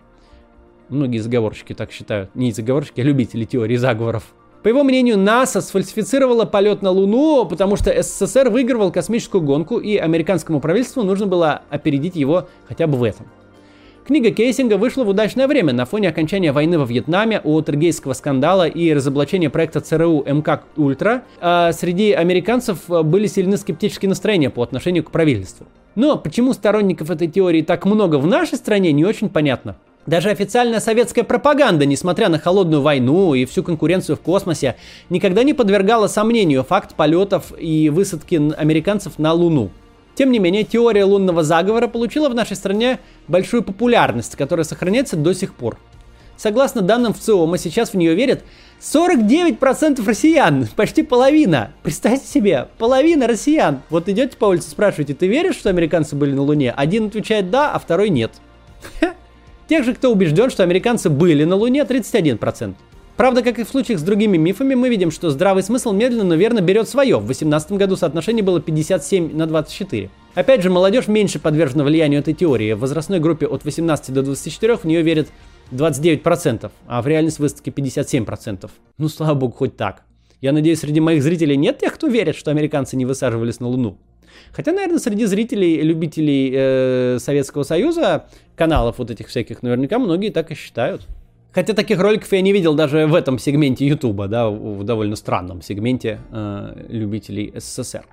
Многие 0.89 1.19
заговорщики 1.19 1.73
так 1.73 1.91
считают. 1.93 2.35
Не 2.35 2.53
заговорщики, 2.53 3.01
а 3.01 3.05
любители 3.05 3.45
теории 3.45 3.77
заговоров. 3.77 4.35
По 4.67 4.69
его 4.69 4.83
мнению, 4.83 5.17
НАСА 5.17 5.61
сфальсифицировала 5.61 6.45
полет 6.45 6.83
на 6.83 6.91
Луну, 6.91 7.47
потому 7.47 7.77
что 7.77 8.03
СССР 8.03 8.51
выигрывал 8.51 8.91
космическую 8.91 9.41
гонку, 9.41 9.79
и 9.79 9.97
американскому 9.97 10.59
правительству 10.59 11.05
нужно 11.05 11.29
было 11.29 11.63
опередить 11.71 12.17
его 12.17 12.49
хотя 12.67 12.89
бы 12.89 12.99
в 12.99 13.05
этом. 13.05 13.29
Книга 14.05 14.33
Кейсинга 14.33 14.77
вышла 14.77 15.05
в 15.05 15.09
удачное 15.09 15.47
время 15.47 15.73
на 15.73 15.85
фоне 15.85 16.09
окончания 16.09 16.51
войны 16.51 16.81
во 16.81 16.85
Вьетнаме, 16.85 17.41
Уотергейского 17.45 18.13
скандала 18.13 18.67
и 18.67 18.93
разоблачения 18.93 19.51
проекта 19.51 19.81
ЦРУ 19.81 20.25
МК 20.27 20.65
Ультра. 20.77 21.23
А 21.41 21.71
среди 21.71 22.11
американцев 22.11 22.89
были 22.89 23.29
сильны 23.29 23.59
скептические 23.59 24.09
настроения 24.09 24.51
по 24.51 24.65
отношению 24.65 25.05
к 25.05 25.13
правительству. 25.13 25.69
Но 25.95 26.17
почему 26.17 26.53
сторонников 26.53 27.13
этой 27.13 27.29
теории 27.29 27.63
так 27.63 27.87
много 27.87 28.17
в 28.17 28.27
нашей 28.27 28.59
стране, 28.59 28.91
не 28.91 29.05
очень 29.05 29.29
понятно. 29.29 29.77
Даже 30.07 30.31
официальная 30.31 30.79
советская 30.79 31.25
пропаганда, 31.25 31.85
несмотря 31.85 32.29
на 32.29 32.39
холодную 32.39 32.81
войну 32.81 33.35
и 33.35 33.45
всю 33.45 33.65
конкуренцию 33.65 34.17
в 34.17 34.21
космосе, 34.21 34.77
никогда 35.11 35.43
не 35.43 35.53
подвергала 35.53 36.07
сомнению 36.07 36.63
факт 36.63 36.95
полетов 36.95 37.53
и 37.59 37.91
высадки 37.91 38.37
американцев 38.57 39.19
на 39.19 39.33
Луну. 39.33 39.71
Тем 40.15 40.31
не 40.31 40.39
менее, 40.39 40.63
теория 40.63 41.05
лунного 41.05 41.43
заговора 41.43 41.89
получила 41.89 42.29
в 42.29 42.35
нашей 42.35 42.57
стране 42.57 43.01
большую 43.27 43.65
популярность, 43.65 44.37
которая 44.37 44.65
сохраняется 44.65 45.17
до 45.17 45.35
сих 45.35 45.55
пор. 45.55 45.77
Согласно 46.37 46.83
данным 46.83 47.13
в 47.13 47.19
ЦИОМа, 47.19 47.59
сейчас 47.59 47.91
в 47.91 47.95
нее 47.95 48.15
верят 48.15 48.45
49% 48.81 50.07
россиян, 50.07 50.69
почти 50.77 51.03
половина. 51.03 51.73
Представьте 51.83 52.27
себе, 52.27 52.69
половина 52.79 53.27
россиян. 53.27 53.83
Вот 53.91 54.09
идете 54.09 54.37
по 54.37 54.47
улице, 54.47 54.71
спрашиваете, 54.71 55.15
ты 55.15 55.27
веришь, 55.27 55.57
что 55.57 55.69
американцы 55.69 56.15
были 56.15 56.33
на 56.33 56.43
Луне? 56.43 56.71
Один 56.71 57.07
отвечает 57.07 57.51
да, 57.51 57.73
а 57.73 57.79
второй 57.79 58.11
нет. 58.11 58.33
Тех 59.69 59.85
же, 59.85 59.95
кто 59.95 60.13
убежден, 60.13 60.51
что 60.51 60.63
американцы 60.63 61.11
были 61.11 61.45
на 61.45 61.57
Луне, 61.57 61.83
31%. 61.83 62.75
Правда, 63.17 63.43
как 63.43 63.59
и 63.59 63.65
в 63.65 63.69
случаях 63.69 63.99
с 63.99 64.03
другими 64.03 64.37
мифами, 64.37 64.75
мы 64.75 64.91
видим, 64.91 65.11
что 65.11 65.31
здравый 65.31 65.63
смысл 65.63 65.93
медленно, 65.93 66.25
но 66.25 66.35
верно 66.35 66.61
берет 66.61 66.89
свое. 66.89 67.17
В 67.17 67.25
2018 67.25 67.73
году 67.73 67.97
соотношение 67.97 68.45
было 68.45 68.61
57 68.61 69.35
на 69.35 69.47
24. 69.47 70.11
Опять 70.35 70.63
же, 70.63 70.69
молодежь 70.69 71.09
меньше 71.09 71.39
подвержена 71.39 71.83
влиянию 71.83 72.21
этой 72.21 72.35
теории. 72.35 72.75
В 72.75 72.81
возрастной 72.81 73.19
группе 73.19 73.47
от 73.47 73.65
18 73.65 74.13
до 74.13 74.23
24 74.23 74.77
в 74.77 74.85
нее 74.85 75.01
верят 75.01 75.29
29%, 75.73 76.71
а 76.87 77.03
в 77.03 77.07
реальность 77.07 77.39
выставки 77.39 77.71
57%. 77.71 78.71
Ну, 78.99 79.09
слава 79.09 79.35
богу, 79.35 79.55
хоть 79.55 79.77
так. 79.77 80.03
Я 80.43 80.53
надеюсь, 80.53 80.81
среди 80.81 81.01
моих 81.01 81.23
зрителей 81.23 81.57
нет 81.57 81.79
тех, 81.79 81.95
кто 81.95 82.09
верит, 82.09 82.37
что 82.37 82.51
американцы 82.51 82.97
не 82.97 83.07
высаживались 83.07 83.61
на 83.61 83.69
Луну. 83.69 83.99
Хотя, 84.53 84.73
наверное, 84.73 84.99
среди 84.99 85.25
зрителей, 85.25 85.81
любителей 85.81 86.53
э, 86.55 87.19
Советского 87.19 87.63
Союза, 87.63 88.27
каналов 88.57 88.99
вот 88.99 89.11
этих 89.11 89.29
всяких, 89.29 89.63
наверняка 89.63 89.99
многие 89.99 90.31
так 90.31 90.51
и 90.51 90.55
считают. 90.55 91.07
Хотя 91.53 91.73
таких 91.73 92.01
роликов 92.01 92.31
я 92.33 92.41
не 92.41 92.53
видел 92.53 92.75
даже 92.75 93.07
в 93.07 93.15
этом 93.15 93.39
сегменте 93.39 93.87
Ютуба, 93.87 94.29
да, 94.29 94.51
в 94.51 94.83
довольно 94.85 95.17
странном 95.17 95.63
сегменте 95.63 96.21
э, 96.31 96.87
любителей 96.89 97.53
СССР. 97.57 98.05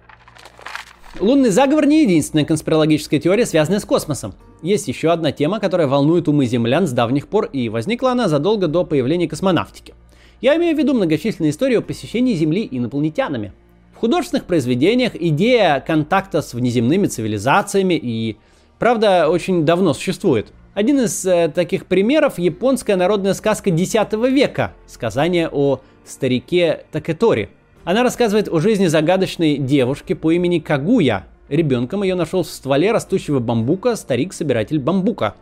Лунный 1.19 1.50
заговор 1.50 1.85
не 1.85 2.03
единственная 2.03 2.45
конспирологическая 2.45 3.19
теория, 3.19 3.45
связанная 3.45 3.79
с 3.79 3.85
космосом. 3.85 4.33
Есть 4.62 4.88
еще 4.88 5.12
одна 5.12 5.31
тема, 5.31 5.59
которая 5.59 5.88
волнует 5.88 6.27
умы 6.27 6.45
землян 6.45 6.88
с 6.88 6.91
давних 6.91 7.27
пор, 7.27 7.45
и 7.45 7.69
возникла 7.69 8.12
она 8.12 8.29
задолго 8.29 8.67
до 8.67 8.83
появления 8.83 9.27
космонавтики. 9.27 9.93
Я 10.41 10.55
имею 10.57 10.75
в 10.75 10.79
виду 10.79 10.93
многочисленные 10.93 11.51
истории 11.51 11.77
о 11.77 11.81
посещении 11.81 12.33
Земли 12.33 12.67
инопланетянами– 12.69 13.53
художественных 14.03 14.43
произведениях 14.43 15.15
идея 15.15 15.79
контакта 15.79 16.41
с 16.41 16.53
внеземными 16.53 17.07
цивилизациями 17.07 17.93
и, 17.93 18.35
правда, 18.83 19.29
очень 19.29 19.63
давно 19.63 19.93
существует. 19.93 20.51
Один 20.73 20.99
из 20.99 21.25
э, 21.25 21.47
таких 21.47 21.85
примеров– 21.85 22.33
японская 22.37 22.97
народная 22.97 23.33
сказка 23.33 23.69
X 23.69 23.93
века 24.12 24.73
«Сказание 24.88 25.47
о 25.47 25.79
старике 26.03 26.84
Такетори». 26.91 27.47
Она 27.86 28.03
рассказывает 28.03 28.49
о 28.49 28.60
жизни 28.60 28.88
загадочной 28.88 29.55
девушки 29.55 30.12
по 30.12 30.31
имени 30.31 30.60
Кагуя. 30.60 31.27
Ребенком 31.47 32.03
ее 32.03 32.15
нашел 32.15 32.43
в 32.43 32.47
стволе 32.47 32.91
растущего 32.91 33.39
бамбука 33.39 33.95
старик-собиратель 33.95 34.79
бамбука. 34.79 35.36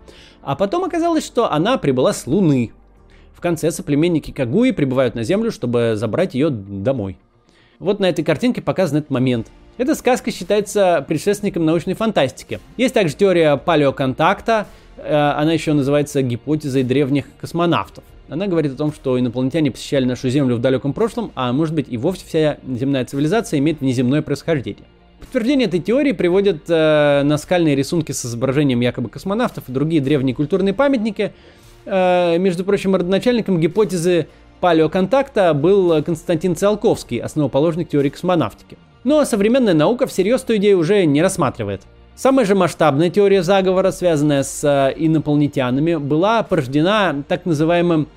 А 0.44 0.56
потом 0.56 0.84
оказалось, 0.84 1.26
что 1.26 1.52
она 1.52 1.80
прибыла 1.80 2.14
с 2.14 2.28
Луны. 2.28 2.72
В 3.34 3.42
конце 3.42 3.72
соплеменники 3.72 4.30
Кагуи 4.30 4.70
прибывают 4.70 5.16
на 5.16 5.24
Землю, 5.24 5.50
чтобы 5.50 5.94
забрать 5.96 6.36
ее 6.36 6.52
домой. 6.52 7.18
Вот 7.80 8.00
на 8.00 8.08
этой 8.08 8.24
картинке 8.24 8.62
показан 8.62 9.00
этот 9.00 9.10
момент. 9.10 9.48
Эта 9.78 9.96
сказка 9.96 10.32
считается 10.32 11.04
предшественником 11.08 11.66
научной 11.66 11.94
фантастики. 11.94 12.60
Есть 12.78 12.94
также 12.94 13.16
теория 13.16 13.56
палеоконтакта, 13.56 14.68
э, 14.98 15.14
она 15.14 15.54
еще 15.54 15.74
называется 15.74 16.22
гипотезой 16.22 16.84
древних 16.84 17.26
космонавтов. 17.40 18.04
Она 18.30 18.48
говорит 18.48 18.74
о 18.74 18.76
том, 18.76 18.94
что 18.94 19.18
инопланетяне 19.20 19.72
посещали 19.72 20.06
нашу 20.06 20.30
Землю 20.30 20.56
в 20.56 20.60
далеком 20.60 20.94
прошлом, 20.94 21.32
а 21.36 21.52
может 21.54 21.74
быть 21.74 21.88
и 21.90 21.98
вовсе 21.98 22.26
вся 22.26 22.58
земная 22.68 23.06
цивилизация 23.06 23.60
имеет 23.60 23.80
внеземное 23.80 24.22
происхождение. 24.22 24.84
Подтверждение 25.20 25.68
этой 25.68 25.80
теории 25.80 26.12
приводят 26.12 26.64
э, 26.68 27.24
наскальные 27.24 27.76
рисунки 27.76 28.12
с 28.12 28.26
изображением 28.26 28.82
якобы 28.82 29.10
космонавтов 29.10 29.70
и 29.70 29.72
другие 29.72 30.02
древние 30.02 30.36
культурные 30.36 30.74
памятники. 30.74 31.32
Э, 31.86 32.38
между 32.38 32.66
прочим, 32.66 32.94
родоначальником 32.94 33.60
гипотезы 33.60 34.28
палеоконтакта 34.60 35.54
был 35.54 36.04
Константин 36.04 36.56
Циолковский, 36.56 37.20
основоположник 37.20 37.90
теории 37.90 38.10
космонавтики. 38.10 38.78
Но 39.04 39.26
современная 39.26 39.74
наука 39.74 40.06
всерьез 40.06 40.44
эту 40.44 40.58
идею 40.58 40.80
уже 40.80 41.06
не 41.06 41.22
рассматривает. 41.22 41.82
Самая 42.16 42.46
же 42.46 42.54
масштабная 42.54 43.10
теория 43.10 43.42
заговора, 43.42 43.92
связанная 43.92 44.44
с 44.44 44.64
э, 44.64 44.94
инопланетянами, 44.96 45.96
была 45.96 46.44
порождена 46.44 47.24
так 47.28 47.46
называемым 47.46 48.08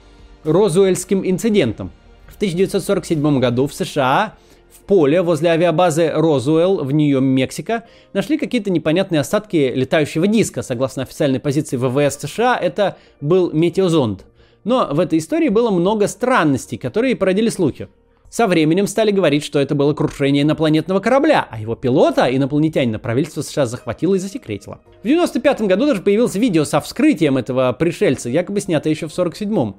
Розуэльским 0.44 1.26
инцидентом. 1.28 1.90
В 2.26 2.36
1947 2.36 3.40
году 3.40 3.66
в 3.66 3.72
США 3.72 4.34
в 4.70 4.80
поле 4.80 5.22
возле 5.22 5.50
авиабазы 5.50 6.10
Розуэлл 6.10 6.84
в 6.84 6.92
Нью-Мексико 6.92 7.84
нашли 8.12 8.36
какие-то 8.36 8.70
непонятные 8.70 9.20
остатки 9.20 9.72
летающего 9.74 10.26
диска. 10.26 10.62
Согласно 10.62 11.04
официальной 11.04 11.40
позиции 11.40 11.78
ВВС 11.78 12.18
США, 12.18 12.58
это 12.58 12.98
был 13.22 13.52
метеозонд. 13.52 14.26
Но 14.64 14.88
в 14.90 15.00
этой 15.00 15.18
истории 15.18 15.48
было 15.48 15.70
много 15.70 16.08
странностей, 16.08 16.76
которые 16.76 17.16
породили 17.16 17.48
слухи. 17.48 17.88
Со 18.34 18.48
временем 18.48 18.88
стали 18.88 19.12
говорить, 19.12 19.44
что 19.44 19.60
это 19.60 19.76
было 19.76 19.94
крушение 19.94 20.42
инопланетного 20.42 20.98
корабля, 20.98 21.46
а 21.48 21.60
его 21.60 21.76
пилота, 21.76 22.24
инопланетянина, 22.24 22.98
правительство 22.98 23.42
США 23.42 23.64
захватило 23.64 24.16
и 24.16 24.18
засекретило. 24.18 24.80
В 25.04 25.06
95 25.06 25.60
году 25.60 25.86
даже 25.86 26.02
появилось 26.02 26.34
видео 26.34 26.64
со 26.64 26.80
вскрытием 26.80 27.36
этого 27.36 27.72
пришельца, 27.78 28.28
якобы 28.28 28.58
снятое 28.60 28.92
еще 28.92 29.06
в 29.06 29.16
47-м. 29.16 29.76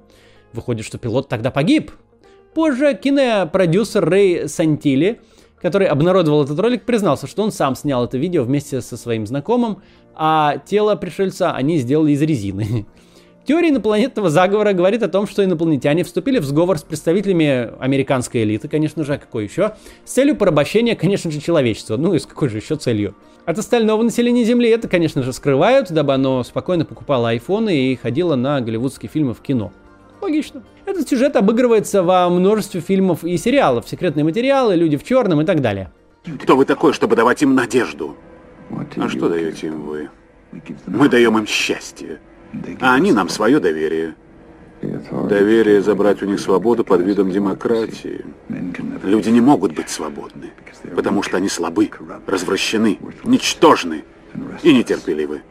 Выходит, 0.54 0.86
что 0.86 0.98
пилот 0.98 1.28
тогда 1.28 1.52
погиб. 1.52 1.92
Позже 2.54 2.94
кинопродюсер 2.96 4.10
Рэй 4.10 4.48
Сантили, 4.48 5.20
который 5.62 5.88
обнародовал 5.88 6.46
этот 6.46 6.58
ролик, 6.58 6.86
признался, 6.86 7.28
что 7.28 7.44
он 7.44 7.52
сам 7.52 7.76
снял 7.76 8.06
это 8.06 8.18
видео 8.18 8.46
вместе 8.46 8.80
со 8.80 8.96
своим 8.96 9.28
знакомым, 9.28 9.82
а 10.16 10.60
тело 10.66 10.96
пришельца 10.96 11.52
они 11.52 11.78
сделали 11.80 12.14
из 12.14 12.22
резины. 12.22 12.86
Теория 13.46 13.70
инопланетного 13.70 14.32
заговора 14.32 14.74
говорит 14.74 15.04
о 15.04 15.08
том, 15.08 15.28
что 15.28 15.44
инопланетяне 15.44 16.04
вступили 16.04 16.40
в 16.40 16.46
сговор 16.46 16.80
с 16.80 16.82
представителями 16.82 17.72
американской 17.80 18.42
элиты, 18.42 18.68
конечно 18.68 19.04
же, 19.04 19.14
а 19.14 19.18
какой 19.20 19.44
еще, 19.44 19.76
с 20.04 20.14
целью 20.14 20.36
порабощения, 20.36 20.96
конечно 20.96 21.30
же, 21.30 21.40
человечества. 21.40 21.96
Ну 21.96 22.16
и 22.16 22.20
с 22.20 22.26
какой 22.26 22.50
же 22.50 22.58
еще 22.58 22.76
целью? 22.76 23.16
От 23.46 23.60
остального 23.60 24.02
населения 24.02 24.44
Земли 24.44 24.68
это, 24.70 24.88
конечно 24.88 25.22
же, 25.22 25.32
скрывают, 25.32 25.92
дабы 25.92 26.16
оно 26.16 26.44
спокойно 26.44 26.86
покупало 26.86 27.30
айфоны 27.30 27.92
и 27.92 27.96
ходило 27.96 28.36
на 28.36 28.62
голливудские 28.62 29.12
фильмы 29.12 29.36
в 29.36 29.42
кино. 29.42 29.72
Логично. 30.22 30.64
Этот 30.88 31.08
сюжет 31.08 31.36
обыгрывается 31.36 32.02
во 32.02 32.28
множестве 32.30 32.82
фильмов 32.82 33.24
и 33.24 33.38
сериалов, 33.38 33.88
секретные 33.88 34.24
материалы, 34.24 34.76
люди 34.76 34.98
в 34.98 35.04
черном 35.04 35.42
и 35.42 35.46
так 35.46 35.62
далее. 35.62 35.92
Кто 36.42 36.58
вы 36.58 36.66
такой, 36.66 36.94
чтобы 36.94 37.16
давать 37.16 37.44
им 37.44 37.54
надежду? 37.54 38.18
А 38.72 39.08
что 39.08 39.30
даете 39.30 39.68
им 39.68 39.84
вы? 39.84 40.10
Мы 40.88 41.10
даем 41.10 41.38
им 41.38 41.46
счастье. 41.46 42.20
А 42.80 42.96
они 42.96 43.12
нам 43.12 43.30
свое 43.30 43.60
доверие. 43.60 44.16
Доверие 45.30 45.82
забрать 45.82 46.22
у 46.22 46.26
них 46.26 46.40
свободу 46.40 46.84
под 46.84 47.02
видом 47.02 47.32
демократии. 47.32 48.26
Люди 49.04 49.30
не 49.30 49.42
могут 49.42 49.74
быть 49.74 49.90
свободны, 49.90 50.52
потому 50.96 51.24
что 51.24 51.38
они 51.38 51.50
слабы, 51.50 51.90
развращены, 52.28 53.00
ничтожны 53.24 54.04
и 54.64 54.74
нетерпеливы. 54.74 55.42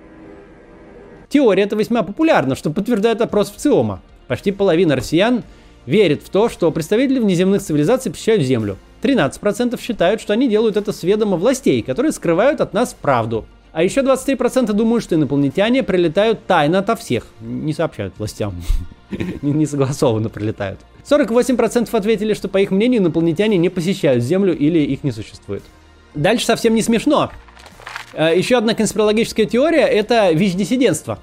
Теория 1.29 1.65
эта 1.65 1.75
весьма 1.75 2.03
популярна, 2.03 2.55
что 2.55 2.71
подтверждает 2.71 3.21
опрос 3.21 3.51
в 3.51 3.57
ЦИОМа. 3.57 4.03
Почти 4.29 4.53
половина 4.53 4.95
россиян 4.95 5.43
верит 5.87 6.23
в 6.23 6.29
то, 6.29 6.49
что 6.49 6.71
представители 6.71 7.19
внеземных 7.19 7.63
цивилизаций 7.63 8.13
посещают 8.13 8.43
Землю. 8.43 8.77
13% 9.03 9.81
считают, 9.81 10.21
что 10.21 10.33
они 10.33 10.49
делают 10.49 10.77
это 10.77 10.93
с 10.93 11.03
ведома 11.03 11.37
властей, 11.37 11.83
которые 11.83 12.13
скрывают 12.13 12.61
от 12.61 12.73
нас 12.73 12.95
правду. 12.95 13.47
А 13.75 13.83
еще 13.83 14.03
23% 14.03 14.73
думают, 14.73 15.03
что 15.03 15.17
инопланетяне 15.17 15.83
прилетают 15.83 16.47
тайно 16.47 16.79
ото 16.79 16.95
всех. 16.95 17.27
Не 17.41 17.73
сообщают 17.73 18.15
властям. 18.19 18.55
Не 19.43 19.67
согласованно 19.67 20.29
прилетают. 20.29 20.79
48% 21.05 21.89
ответили, 21.91 22.35
что, 22.35 22.47
по 22.47 22.59
их 22.59 22.71
мнению, 22.71 23.01
инопланетяне 23.01 23.57
не 23.57 23.69
посещают 23.71 24.23
Землю 24.23 24.57
или 24.57 24.79
их 24.79 25.03
не 25.03 25.11
существует. 25.11 25.65
Дальше 26.15 26.47
совсем 26.47 26.77
не 26.77 26.83
смешно. 26.83 27.33
Э, 28.13 28.33
еще 28.39 28.59
одна 28.59 28.75
конспирологическая 28.75 29.45
теория– 29.45 29.87
это 29.89 30.31
ВИЧ-диссидентство. 30.31 31.19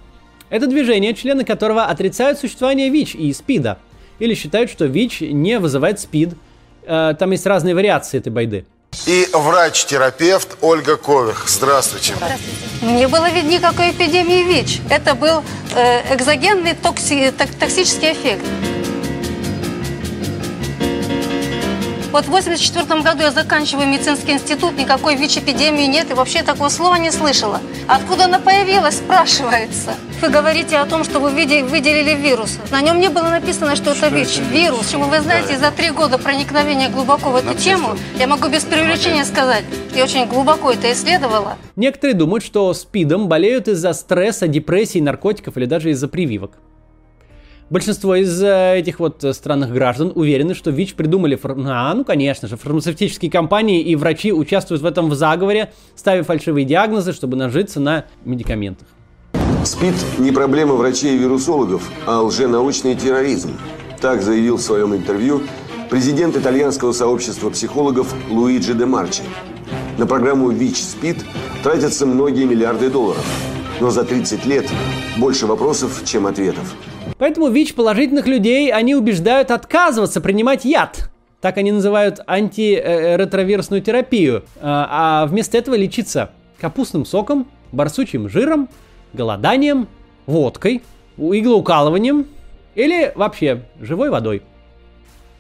Это 0.50 0.68
движение, 0.68 1.14
члены 1.14 1.46
которого 1.46 1.86
отрицают 1.86 2.38
существование 2.38 2.90
ВИЧ 2.90 3.16
и 3.16 3.32
СПИДа. 3.32 3.80
Или 4.20 4.34
считают, 4.34 4.70
что 4.70 4.86
ВИЧ 4.86 5.22
не 5.22 5.58
вызывает 5.58 6.02
СПИД. 6.02 6.36
Э, 6.84 7.16
там 7.18 7.32
есть 7.32 7.46
разные 7.46 7.76
вариации 7.76 8.18
этой 8.18 8.30
байды 8.30 8.66
и 9.06 9.27
врач-терапевт 9.34 10.58
Ольга 10.62 10.97
Кових. 10.97 11.45
Здравствуйте. 11.47 12.13
Здравствуйте. 12.15 12.58
Не 12.82 13.08
было 13.08 13.30
ведь 13.30 13.45
никакой 13.45 13.91
эпидемии 13.91 14.43
ВИЧ. 14.43 14.82
Это 14.89 15.15
был 15.15 15.43
э, 15.75 16.15
экзогенный 16.15 16.73
токси, 16.73 17.32
токсический 17.60 18.13
эффект. 18.13 18.45
Вот 22.12 22.26
в 22.26 22.30
84 22.30 23.02
году 23.02 23.24
я 23.24 23.32
заканчиваю 23.32 23.88
медицинский 23.88 24.34
институт, 24.34 24.78
никакой 24.78 25.15
ВИЧ-эпидемии 25.15 25.86
нет, 25.86 26.12
и 26.12 26.13
вообще 26.13 26.43
такого 26.43 26.67
слова 26.67 26.95
не 26.95 27.10
слышала. 27.10 27.62
Откуда 27.88 28.26
она 28.26 28.39
появилась, 28.39 28.97
спрашивается. 28.97 29.95
Вы 30.21 30.28
говорите 30.28 30.78
о 30.78 30.86
том, 30.86 31.06
что 31.06 31.19
вы 31.21 31.30
выделили 31.30 32.13
вирус. 32.13 32.60
На 32.69 32.82
нем 32.82 33.00
не 33.00 33.08
было 33.08 33.30
написано, 33.30 33.78
что, 33.78 33.95
что 33.95 34.08
это 34.08 34.15
ВИЧ. 34.15 34.39
Это? 34.39 34.43
Вирус. 34.54 34.86
Почему 34.88 35.06
вы 35.06 35.21
знаете, 35.21 35.58
за 35.58 35.71
три 35.71 35.91
года 35.91 36.17
проникновения 36.17 36.89
глубоко 36.89 37.30
в 37.30 37.36
эту 37.38 37.47
Написано. 37.47 37.78
тему, 37.78 37.97
я 38.19 38.28
могу 38.28 38.50
без 38.50 38.63
преувеличения 38.65 39.24
сказать, 39.24 39.63
я 39.95 40.04
очень 40.04 40.26
глубоко 40.26 40.71
это 40.71 40.91
исследовала. 40.91 41.56
Некоторые 41.78 42.15
думают, 42.15 42.43
что 42.43 42.74
СПИДом 42.74 43.30
болеют 43.30 43.69
из-за 43.69 43.93
стресса, 43.93 44.50
депрессии, 44.50 45.00
наркотиков 45.00 45.56
или 45.56 45.65
даже 45.65 45.91
из-за 45.91 46.10
прививок. 46.10 46.52
Большинство 47.72 48.16
из 48.16 48.44
э, 48.44 48.80
этих 48.80 49.00
вот 49.00 49.24
странных 49.32 49.72
граждан 49.72 50.12
уверены, 50.14 50.56
что 50.56 50.72
ВИЧ 50.72 50.96
придумали... 50.96 51.38
Фар... 51.38 51.56
А, 51.68 51.94
ну, 51.94 52.04
конечно 52.04 52.50
же, 52.50 52.58
фармацевтические 52.58 53.32
компании 53.32 53.82
и 53.82 53.96
врачи 53.96 54.34
участвуют 54.34 54.82
в 54.82 54.86
этом 54.86 55.10
в 55.10 55.16
заговоре, 55.16 55.72
ставя 55.96 56.24
фальшивые 56.24 56.66
диагнозы, 56.66 57.14
чтобы 57.14 57.38
нажиться 57.38 57.80
на 57.80 58.08
медикаментах. 58.26 58.90
СПИД 59.64 59.96
не 60.20 60.34
проблема 60.34 60.74
врачей 60.74 61.16
и 61.16 61.18
вирусологов, 61.18 61.90
а 62.06 62.22
лженаучный 62.22 62.96
терроризм. 62.96 63.52
Так 64.02 64.22
заявил 64.22 64.58
в 64.58 64.62
своем 64.62 64.94
интервью 64.94 65.44
президент 65.90 66.36
итальянского 66.36 66.92
сообщества 66.92 67.52
психологов 67.52 68.14
Луиджи 68.30 68.74
де 68.74 68.86
Марчи. 68.86 69.24
На 69.98 70.06
программу 70.06 70.50
ВИЧ-СПИД 70.50 71.24
тратятся 71.64 72.06
многие 72.06 72.44
миллиарды 72.44 72.90
долларов. 72.90 73.26
Но 73.80 73.92
за 73.92 74.04
30 74.04 74.46
лет 74.46 74.70
больше 75.18 75.48
вопросов, 75.48 76.02
чем 76.04 76.28
ответов. 76.28 76.76
Поэтому 77.22 77.50
ВИЧ-положительных 77.50 78.26
людей 78.26 78.74
они 78.74 78.96
убеждают 78.96 79.52
отказываться 79.52 80.22
принимать 80.22 80.66
яд. 80.66 81.12
Так 81.40 81.58
они 81.58 81.72
называют 81.72 82.20
антиретровирусную 82.26 83.84
терапию. 83.84 84.44
А, 84.60 85.22
а 85.22 85.28
вместо 85.28 85.56
этого 85.56 85.76
лечиться 85.76 86.32
капустным 86.60 87.06
соком, 87.06 87.48
барсучим 87.72 88.28
жиром, 88.28 88.70
голоданием, 89.14 89.88
водкой, 90.26 90.82
иглоукалыванием 91.16 92.26
или 92.74 93.12
вообще 93.14 93.66
живой 93.80 94.10
водой. 94.10 94.42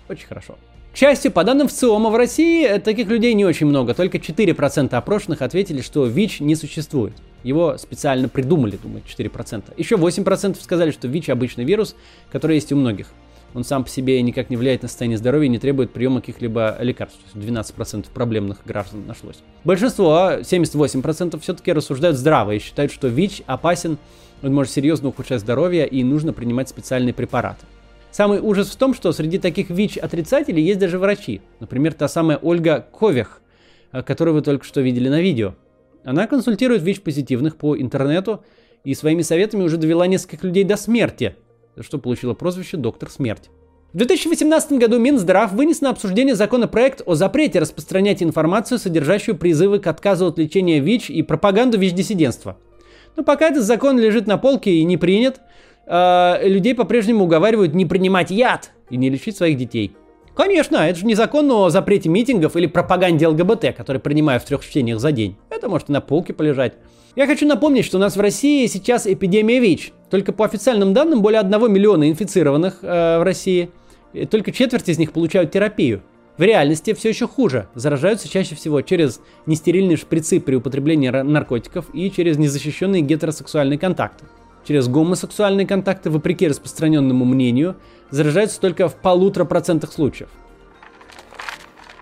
Очень 0.07 0.27
хорошо. 0.27 0.59
К 0.93 0.97
счастью, 0.97 1.31
по 1.31 1.43
данным 1.43 1.67
ВЦИОМа 1.67 2.11
в 2.11 2.15
России, 2.15 2.77
таких 2.77 3.07
людей 3.07 3.33
не 3.33 3.43
очень 3.43 3.65
много. 3.65 3.95
Только 3.95 4.19
4% 4.19 4.93
опрошенных 4.93 5.41
ответили, 5.41 5.81
что 5.81 6.05
ВИЧ 6.05 6.41
не 6.41 6.53
существует. 6.53 7.13
Его 7.43 7.77
специально 7.77 8.29
придумали, 8.29 8.77
думаю, 8.81 9.03
4%. 9.07 9.73
Еще 9.77 9.95
8% 9.95 10.61
сказали, 10.61 10.91
что 10.91 11.07
ВИЧ 11.07 11.29
обычный 11.29 11.63
вирус, 11.63 11.95
который 12.31 12.55
есть 12.55 12.71
у 12.71 12.75
многих. 12.75 13.07
Он 13.53 13.65
сам 13.65 13.83
по 13.83 13.89
себе 13.89 14.21
никак 14.21 14.49
не 14.49 14.55
влияет 14.55 14.81
на 14.81 14.87
состояние 14.87 15.17
здоровья 15.17 15.47
и 15.47 15.49
не 15.49 15.59
требует 15.59 15.91
приема 15.91 16.21
каких-либо 16.21 16.77
лекарств. 16.79 17.19
12% 17.33 18.05
проблемных 18.13 18.59
граждан 18.65 19.05
нашлось. 19.05 19.39
Большинство, 19.65 20.37
78%, 20.39 21.39
все-таки 21.41 21.73
рассуждают 21.73 22.15
здраво 22.15 22.51
и 22.51 22.59
считают, 22.59 22.93
что 22.93 23.07
ВИЧ 23.09 23.43
опасен, 23.47 23.97
он 24.41 24.53
может 24.53 24.71
серьезно 24.71 25.09
ухудшать 25.09 25.41
здоровье 25.41 25.85
и 25.85 26.03
нужно 26.03 26.31
принимать 26.31 26.69
специальные 26.69 27.13
препараты. 27.13 27.65
Самый 28.09 28.39
ужас 28.39 28.69
в 28.69 28.75
том, 28.77 28.93
что 28.93 29.11
среди 29.11 29.37
таких 29.37 29.69
ВИЧ-отрицателей 29.69 30.63
есть 30.63 30.79
даже 30.79 30.97
врачи. 30.97 31.41
Например, 31.59 31.93
та 31.93 32.07
самая 32.07 32.37
Ольга 32.37 32.85
Ковех, 32.97 33.41
которую 33.91 34.35
вы 34.35 34.41
только 34.41 34.65
что 34.65 34.81
видели 34.81 35.09
на 35.09 35.21
видео. 35.21 35.55
Она 36.03 36.27
консультирует 36.27 36.81
ВИЧ-позитивных 36.81 37.57
по 37.57 37.77
интернету 37.77 38.43
и 38.83 38.93
своими 38.95 39.21
советами 39.21 39.63
уже 39.63 39.77
довела 39.77 40.07
нескольких 40.07 40.43
людей 40.43 40.63
до 40.63 40.77
смерти, 40.77 41.35
за 41.75 41.83
что 41.83 41.99
получила 41.99 42.33
прозвище 42.33 42.77
«Доктор 42.77 43.09
Смерть». 43.09 43.49
В 43.93 43.97
2018 43.97 44.73
году 44.73 44.99
Минздрав 44.99 45.51
вынес 45.51 45.81
на 45.81 45.89
обсуждение 45.89 46.33
законопроект 46.33 47.01
о 47.05 47.15
запрете 47.15 47.59
распространять 47.59 48.23
информацию, 48.23 48.79
содержащую 48.79 49.35
призывы 49.35 49.79
к 49.79 49.87
отказу 49.87 50.27
от 50.27 50.39
лечения 50.39 50.79
ВИЧ 50.79 51.09
и 51.09 51.21
пропаганду 51.23 51.77
ВИЧ-диссидентства. 51.77 52.57
Но 53.17 53.23
пока 53.23 53.49
этот 53.49 53.63
закон 53.65 53.99
лежит 53.99 54.27
на 54.27 54.37
полке 54.37 54.71
и 54.71 54.85
не 54.85 54.95
принят, 54.95 55.41
э, 55.85 56.47
людей 56.47 56.73
по-прежнему 56.73 57.25
уговаривают 57.25 57.75
не 57.75 57.85
принимать 57.85 58.31
яд 58.31 58.71
и 58.89 58.95
не 58.95 59.09
лечить 59.09 59.35
своих 59.35 59.57
детей. 59.57 59.93
Конечно, 60.35 60.77
это 60.77 60.99
же 60.99 61.05
не 61.05 61.15
закон 61.15 61.51
о 61.51 61.69
запрете 61.69 62.07
митингов 62.09 62.55
или 62.55 62.65
пропаганде 62.65 63.27
ЛГБТ, 63.27 63.75
который 63.75 63.99
принимаю 63.99 64.39
в 64.39 64.45
трех 64.45 64.65
чтениях 64.65 64.99
за 64.99 65.11
день. 65.11 65.35
Это 65.49 65.67
может 65.67 65.89
и 65.89 65.91
на 65.91 66.01
полке 66.01 66.33
полежать. 66.33 66.73
Я 67.15 67.27
хочу 67.27 67.45
напомнить, 67.45 67.83
что 67.83 67.97
у 67.97 67.99
нас 67.99 68.15
в 68.15 68.21
России 68.21 68.65
сейчас 68.67 69.05
эпидемия 69.05 69.59
ВИЧ. 69.59 69.91
Только 70.09 70.31
по 70.31 70.45
официальным 70.45 70.93
данным 70.93 71.21
более 71.21 71.41
1 71.41 71.71
миллиона 71.71 72.09
инфицированных 72.09 72.79
э, 72.81 73.19
в 73.19 73.23
России. 73.23 73.69
И 74.13 74.25
только 74.25 74.53
четверть 74.53 74.87
из 74.87 74.97
них 74.97 75.11
получают 75.11 75.51
терапию. 75.51 76.01
В 76.37 76.41
реальности 76.41 76.93
все 76.93 77.09
еще 77.09 77.27
хуже. 77.27 77.67
Заражаются 77.75 78.29
чаще 78.29 78.55
всего 78.55 78.81
через 78.81 79.19
нестерильные 79.45 79.97
шприцы 79.97 80.39
при 80.39 80.55
употреблении 80.55 81.09
наркотиков 81.09 81.93
и 81.93 82.09
через 82.09 82.37
незащищенные 82.37 83.01
гетеросексуальные 83.01 83.77
контакты. 83.77 84.25
Через 84.67 84.87
гомосексуальные 84.87 85.65
контакты, 85.65 86.09
вопреки 86.09 86.47
распространенному 86.47 87.25
мнению, 87.25 87.77
заражаются 88.09 88.59
только 88.61 88.87
в 88.87 88.95
полутора 88.95 89.45
процентах 89.45 89.91
случаев. 89.91 90.29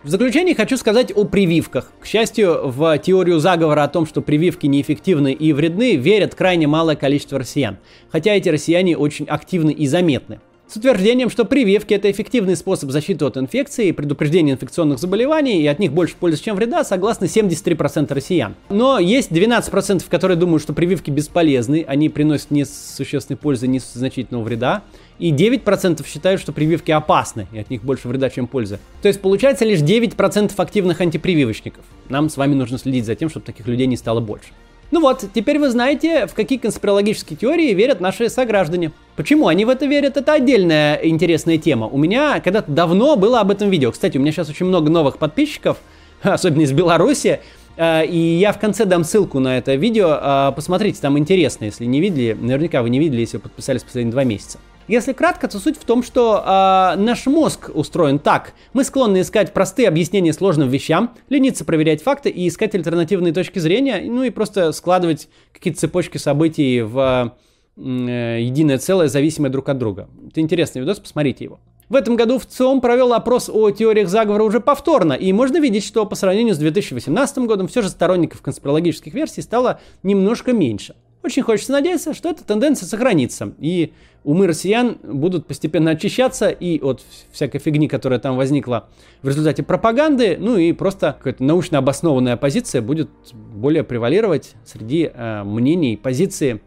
В 0.04 0.10
заключение 0.10 0.56
хочу 0.56 0.78
сказать 0.78 1.12
о 1.14 1.26
прививках. 1.26 1.92
К 2.00 2.06
счастью, 2.06 2.70
в 2.70 2.98
теорию 3.00 3.40
заговора 3.40 3.84
о 3.84 3.90
том, 3.90 4.06
что 4.06 4.22
прививки 4.22 4.66
неэффективны 4.66 5.34
и 5.34 5.52
вредны, 5.52 5.98
верят 5.98 6.36
крайне 6.36 6.68
малое 6.68 6.96
количество 6.96 7.38
россиян. 7.38 7.78
Хотя 8.10 8.32
эти 8.32 8.48
россияне 8.48 8.98
очень 8.98 9.26
активны 9.26 9.72
и 9.72 9.88
заметны 9.88 10.40
с 10.70 10.76
утверждением, 10.76 11.32
что 11.32 11.46
прививки 11.46 11.96
это 11.96 12.12
эффективный 12.12 12.56
способ 12.56 12.92
защиты 12.92 13.26
от 13.26 13.38
инфекции 13.38 13.92
предупреждения 13.92 14.54
инфекционных 14.54 15.00
заболеваний, 15.00 15.62
и 15.62 15.68
от 15.68 15.80
них 15.80 15.92
больше 15.92 16.16
пользы, 16.16 16.44
чем 16.44 16.56
вреда, 16.56 16.84
согласны 16.84 17.26
73% 17.26 18.14
россиян. 18.14 18.56
Но 18.70 19.00
есть 19.00 19.32
12%, 19.32 20.04
которые 20.08 20.38
думают, 20.38 20.62
что 20.62 20.74
прививки 20.74 21.10
бесполезны, 21.10 21.84
они 21.88 22.10
приносят 22.10 22.52
не 22.52 22.66
существенной 22.66 23.38
пользы, 23.38 23.68
не 23.68 23.80
значительного 23.80 24.44
вреда, 24.44 24.84
и 25.18 25.32
9% 25.32 26.06
считают, 26.08 26.40
что 26.40 26.54
прививки 26.54 26.92
опасны, 26.92 27.48
и 27.52 27.58
от 27.58 27.72
них 27.72 27.84
больше 27.84 28.08
вреда, 28.08 28.30
чем 28.30 28.46
пользы. 28.46 28.80
То 29.02 29.08
есть 29.08 29.22
получается 29.22 29.66
лишь 29.66 29.80
9% 29.80 30.54
активных 30.56 31.02
антипрививочников. 31.02 31.84
Нам 32.10 32.30
с 32.30 32.38
вами 32.38 32.54
нужно 32.54 32.78
следить 32.78 33.06
за 33.06 33.16
тем, 33.16 33.30
чтобы 33.30 33.46
таких 33.46 33.68
людей 33.68 33.88
не 33.88 33.98
стало 33.98 34.20
больше. 34.20 34.50
Ну 34.92 35.02
вот, 35.02 35.24
теперь 35.34 35.60
вы 35.60 35.70
знаете, 35.70 36.26
в 36.26 36.34
какие 36.34 36.58
конспирологические 36.58 37.38
теории 37.38 37.74
верят 37.74 38.02
наши 38.02 38.28
сограждане. 38.28 38.92
Почему 39.16 39.48
они 39.48 39.64
в 39.66 39.70
это 39.70 39.86
верят, 39.86 40.18
это 40.18 40.34
отдельная 40.34 40.96
интересная 41.04 41.60
тема. 41.60 41.86
У 41.86 41.98
меня 41.98 42.40
когда-то 42.40 42.72
давно 42.72 43.16
было 43.16 43.42
об 43.42 43.52
этом 43.52 43.70
видео. 43.70 43.92
Кстати, 43.92 44.18
у 44.18 44.22
меня 44.22 44.32
сейчас 44.32 44.50
очень 44.50 44.66
много 44.66 44.90
новых 44.90 45.20
подписчиков, 45.20 45.78
особенно 46.24 46.62
из 46.62 46.72
Беларуси. 46.72 47.42
Э, 47.78 48.04
и 48.04 48.18
я 48.18 48.52
в 48.52 48.60
конце 48.60 48.86
дам 48.86 49.04
ссылку 49.04 49.40
на 49.40 49.60
это 49.60 49.76
видео. 49.76 50.18
Э, 50.20 50.52
посмотрите, 50.56 51.00
там 51.00 51.20
интересно, 51.20 51.66
если 51.66 51.86
не 51.86 52.02
видели. 52.02 52.36
Наверняка 52.40 52.82
вы 52.82 52.90
не 52.90 52.98
видели, 52.98 53.22
если 53.22 53.38
подписались 53.38 53.84
последние 53.84 54.14
два 54.14 54.24
месяца. 54.24 54.58
Если 54.90 55.14
кратко, 55.14 55.48
то 55.48 55.60
суть 55.60 55.78
в 55.78 55.86
том, 55.86 56.02
что 56.02 56.44
э, 56.44 57.00
наш 57.00 57.28
мозг 57.28 57.70
устроен 57.72 58.18
так. 58.18 58.54
Мы 58.74 58.84
склонны 58.84 59.22
искать 59.22 59.54
простые 59.54 59.88
объяснения 59.88 60.34
сложным 60.34 60.68
вещам, 60.68 61.14
лениться 61.30 61.64
проверять 61.64 62.02
факты 62.02 62.32
и 62.32 62.48
искать 62.48 62.74
альтернативные 62.74 63.32
точки 63.32 63.60
зрения, 63.60 64.02
ну 64.04 64.24
и 64.24 64.32
просто 64.32 64.72
складывать 64.72 65.30
какие-то 65.54 65.80
цепочки 65.80 66.18
событий 66.18 66.82
в 66.82 67.36
э, 67.78 68.38
единое 68.42 68.80
целое, 68.80 69.10
зависимое 69.10 69.52
друг 69.52 69.70
от 69.70 69.78
друга. 69.78 70.10
Это 70.28 70.42
интересный 70.42 70.82
видос, 70.82 71.00
посмотрите 71.00 71.44
его. 71.44 71.60
В 71.88 71.96
этом 71.96 72.16
году 72.16 72.40
в 72.40 72.48
ЦИОМ 72.48 72.82
провел 72.82 73.14
опрос 73.14 73.48
о 73.48 73.70
теориях 73.70 74.10
заговора 74.10 74.42
уже 74.42 74.60
повторно, 74.60 75.14
и 75.14 75.32
можно 75.34 75.60
видеть, 75.60 75.86
что 75.86 76.08
по 76.08 76.16
сравнению 76.16 76.56
с 76.56 76.58
2018 76.58 77.38
годом 77.46 77.68
все 77.68 77.84
же 77.84 77.90
сторонников 77.90 78.42
конспирологических 78.42 79.14
версий 79.14 79.44
стало 79.44 79.82
немножко 80.02 80.52
меньше. 80.52 80.96
Очень 81.22 81.44
хочется 81.44 81.74
надеяться, 81.74 82.14
что 82.14 82.30
эта 82.30 82.44
тенденция 82.44 82.88
сохранится, 82.88 83.54
и 83.60 83.94
умы 84.24 84.48
россиян 84.48 84.98
будут 85.04 85.48
постепенно 85.48 85.92
очищаться 85.92 86.50
и 86.50 86.80
от 86.82 87.02
всякой 87.32 87.60
фигни, 87.60 87.88
которая 87.88 88.20
там 88.20 88.38
возникла 88.38 88.90
в 89.22 89.28
результате 89.28 89.64
пропаганды, 89.64 90.38
ну 90.40 90.58
и 90.58 90.74
просто 90.74 91.14
какая-то 91.18 91.44
научно 91.44 91.78
обоснованная 91.78 92.38
позиция 92.38 92.82
будет 92.82 93.10
более 93.34 93.84
превалировать 93.84 94.56
среди 94.66 95.12
э, 95.14 95.44
мнений, 95.44 95.98
позиции 95.98 96.62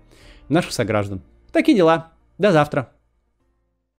наших 0.49 0.73
сограждан. 0.73 1.23
Такие 1.53 1.77
дела. 1.77 2.13
До 2.39 2.53
завтра. 2.53 2.93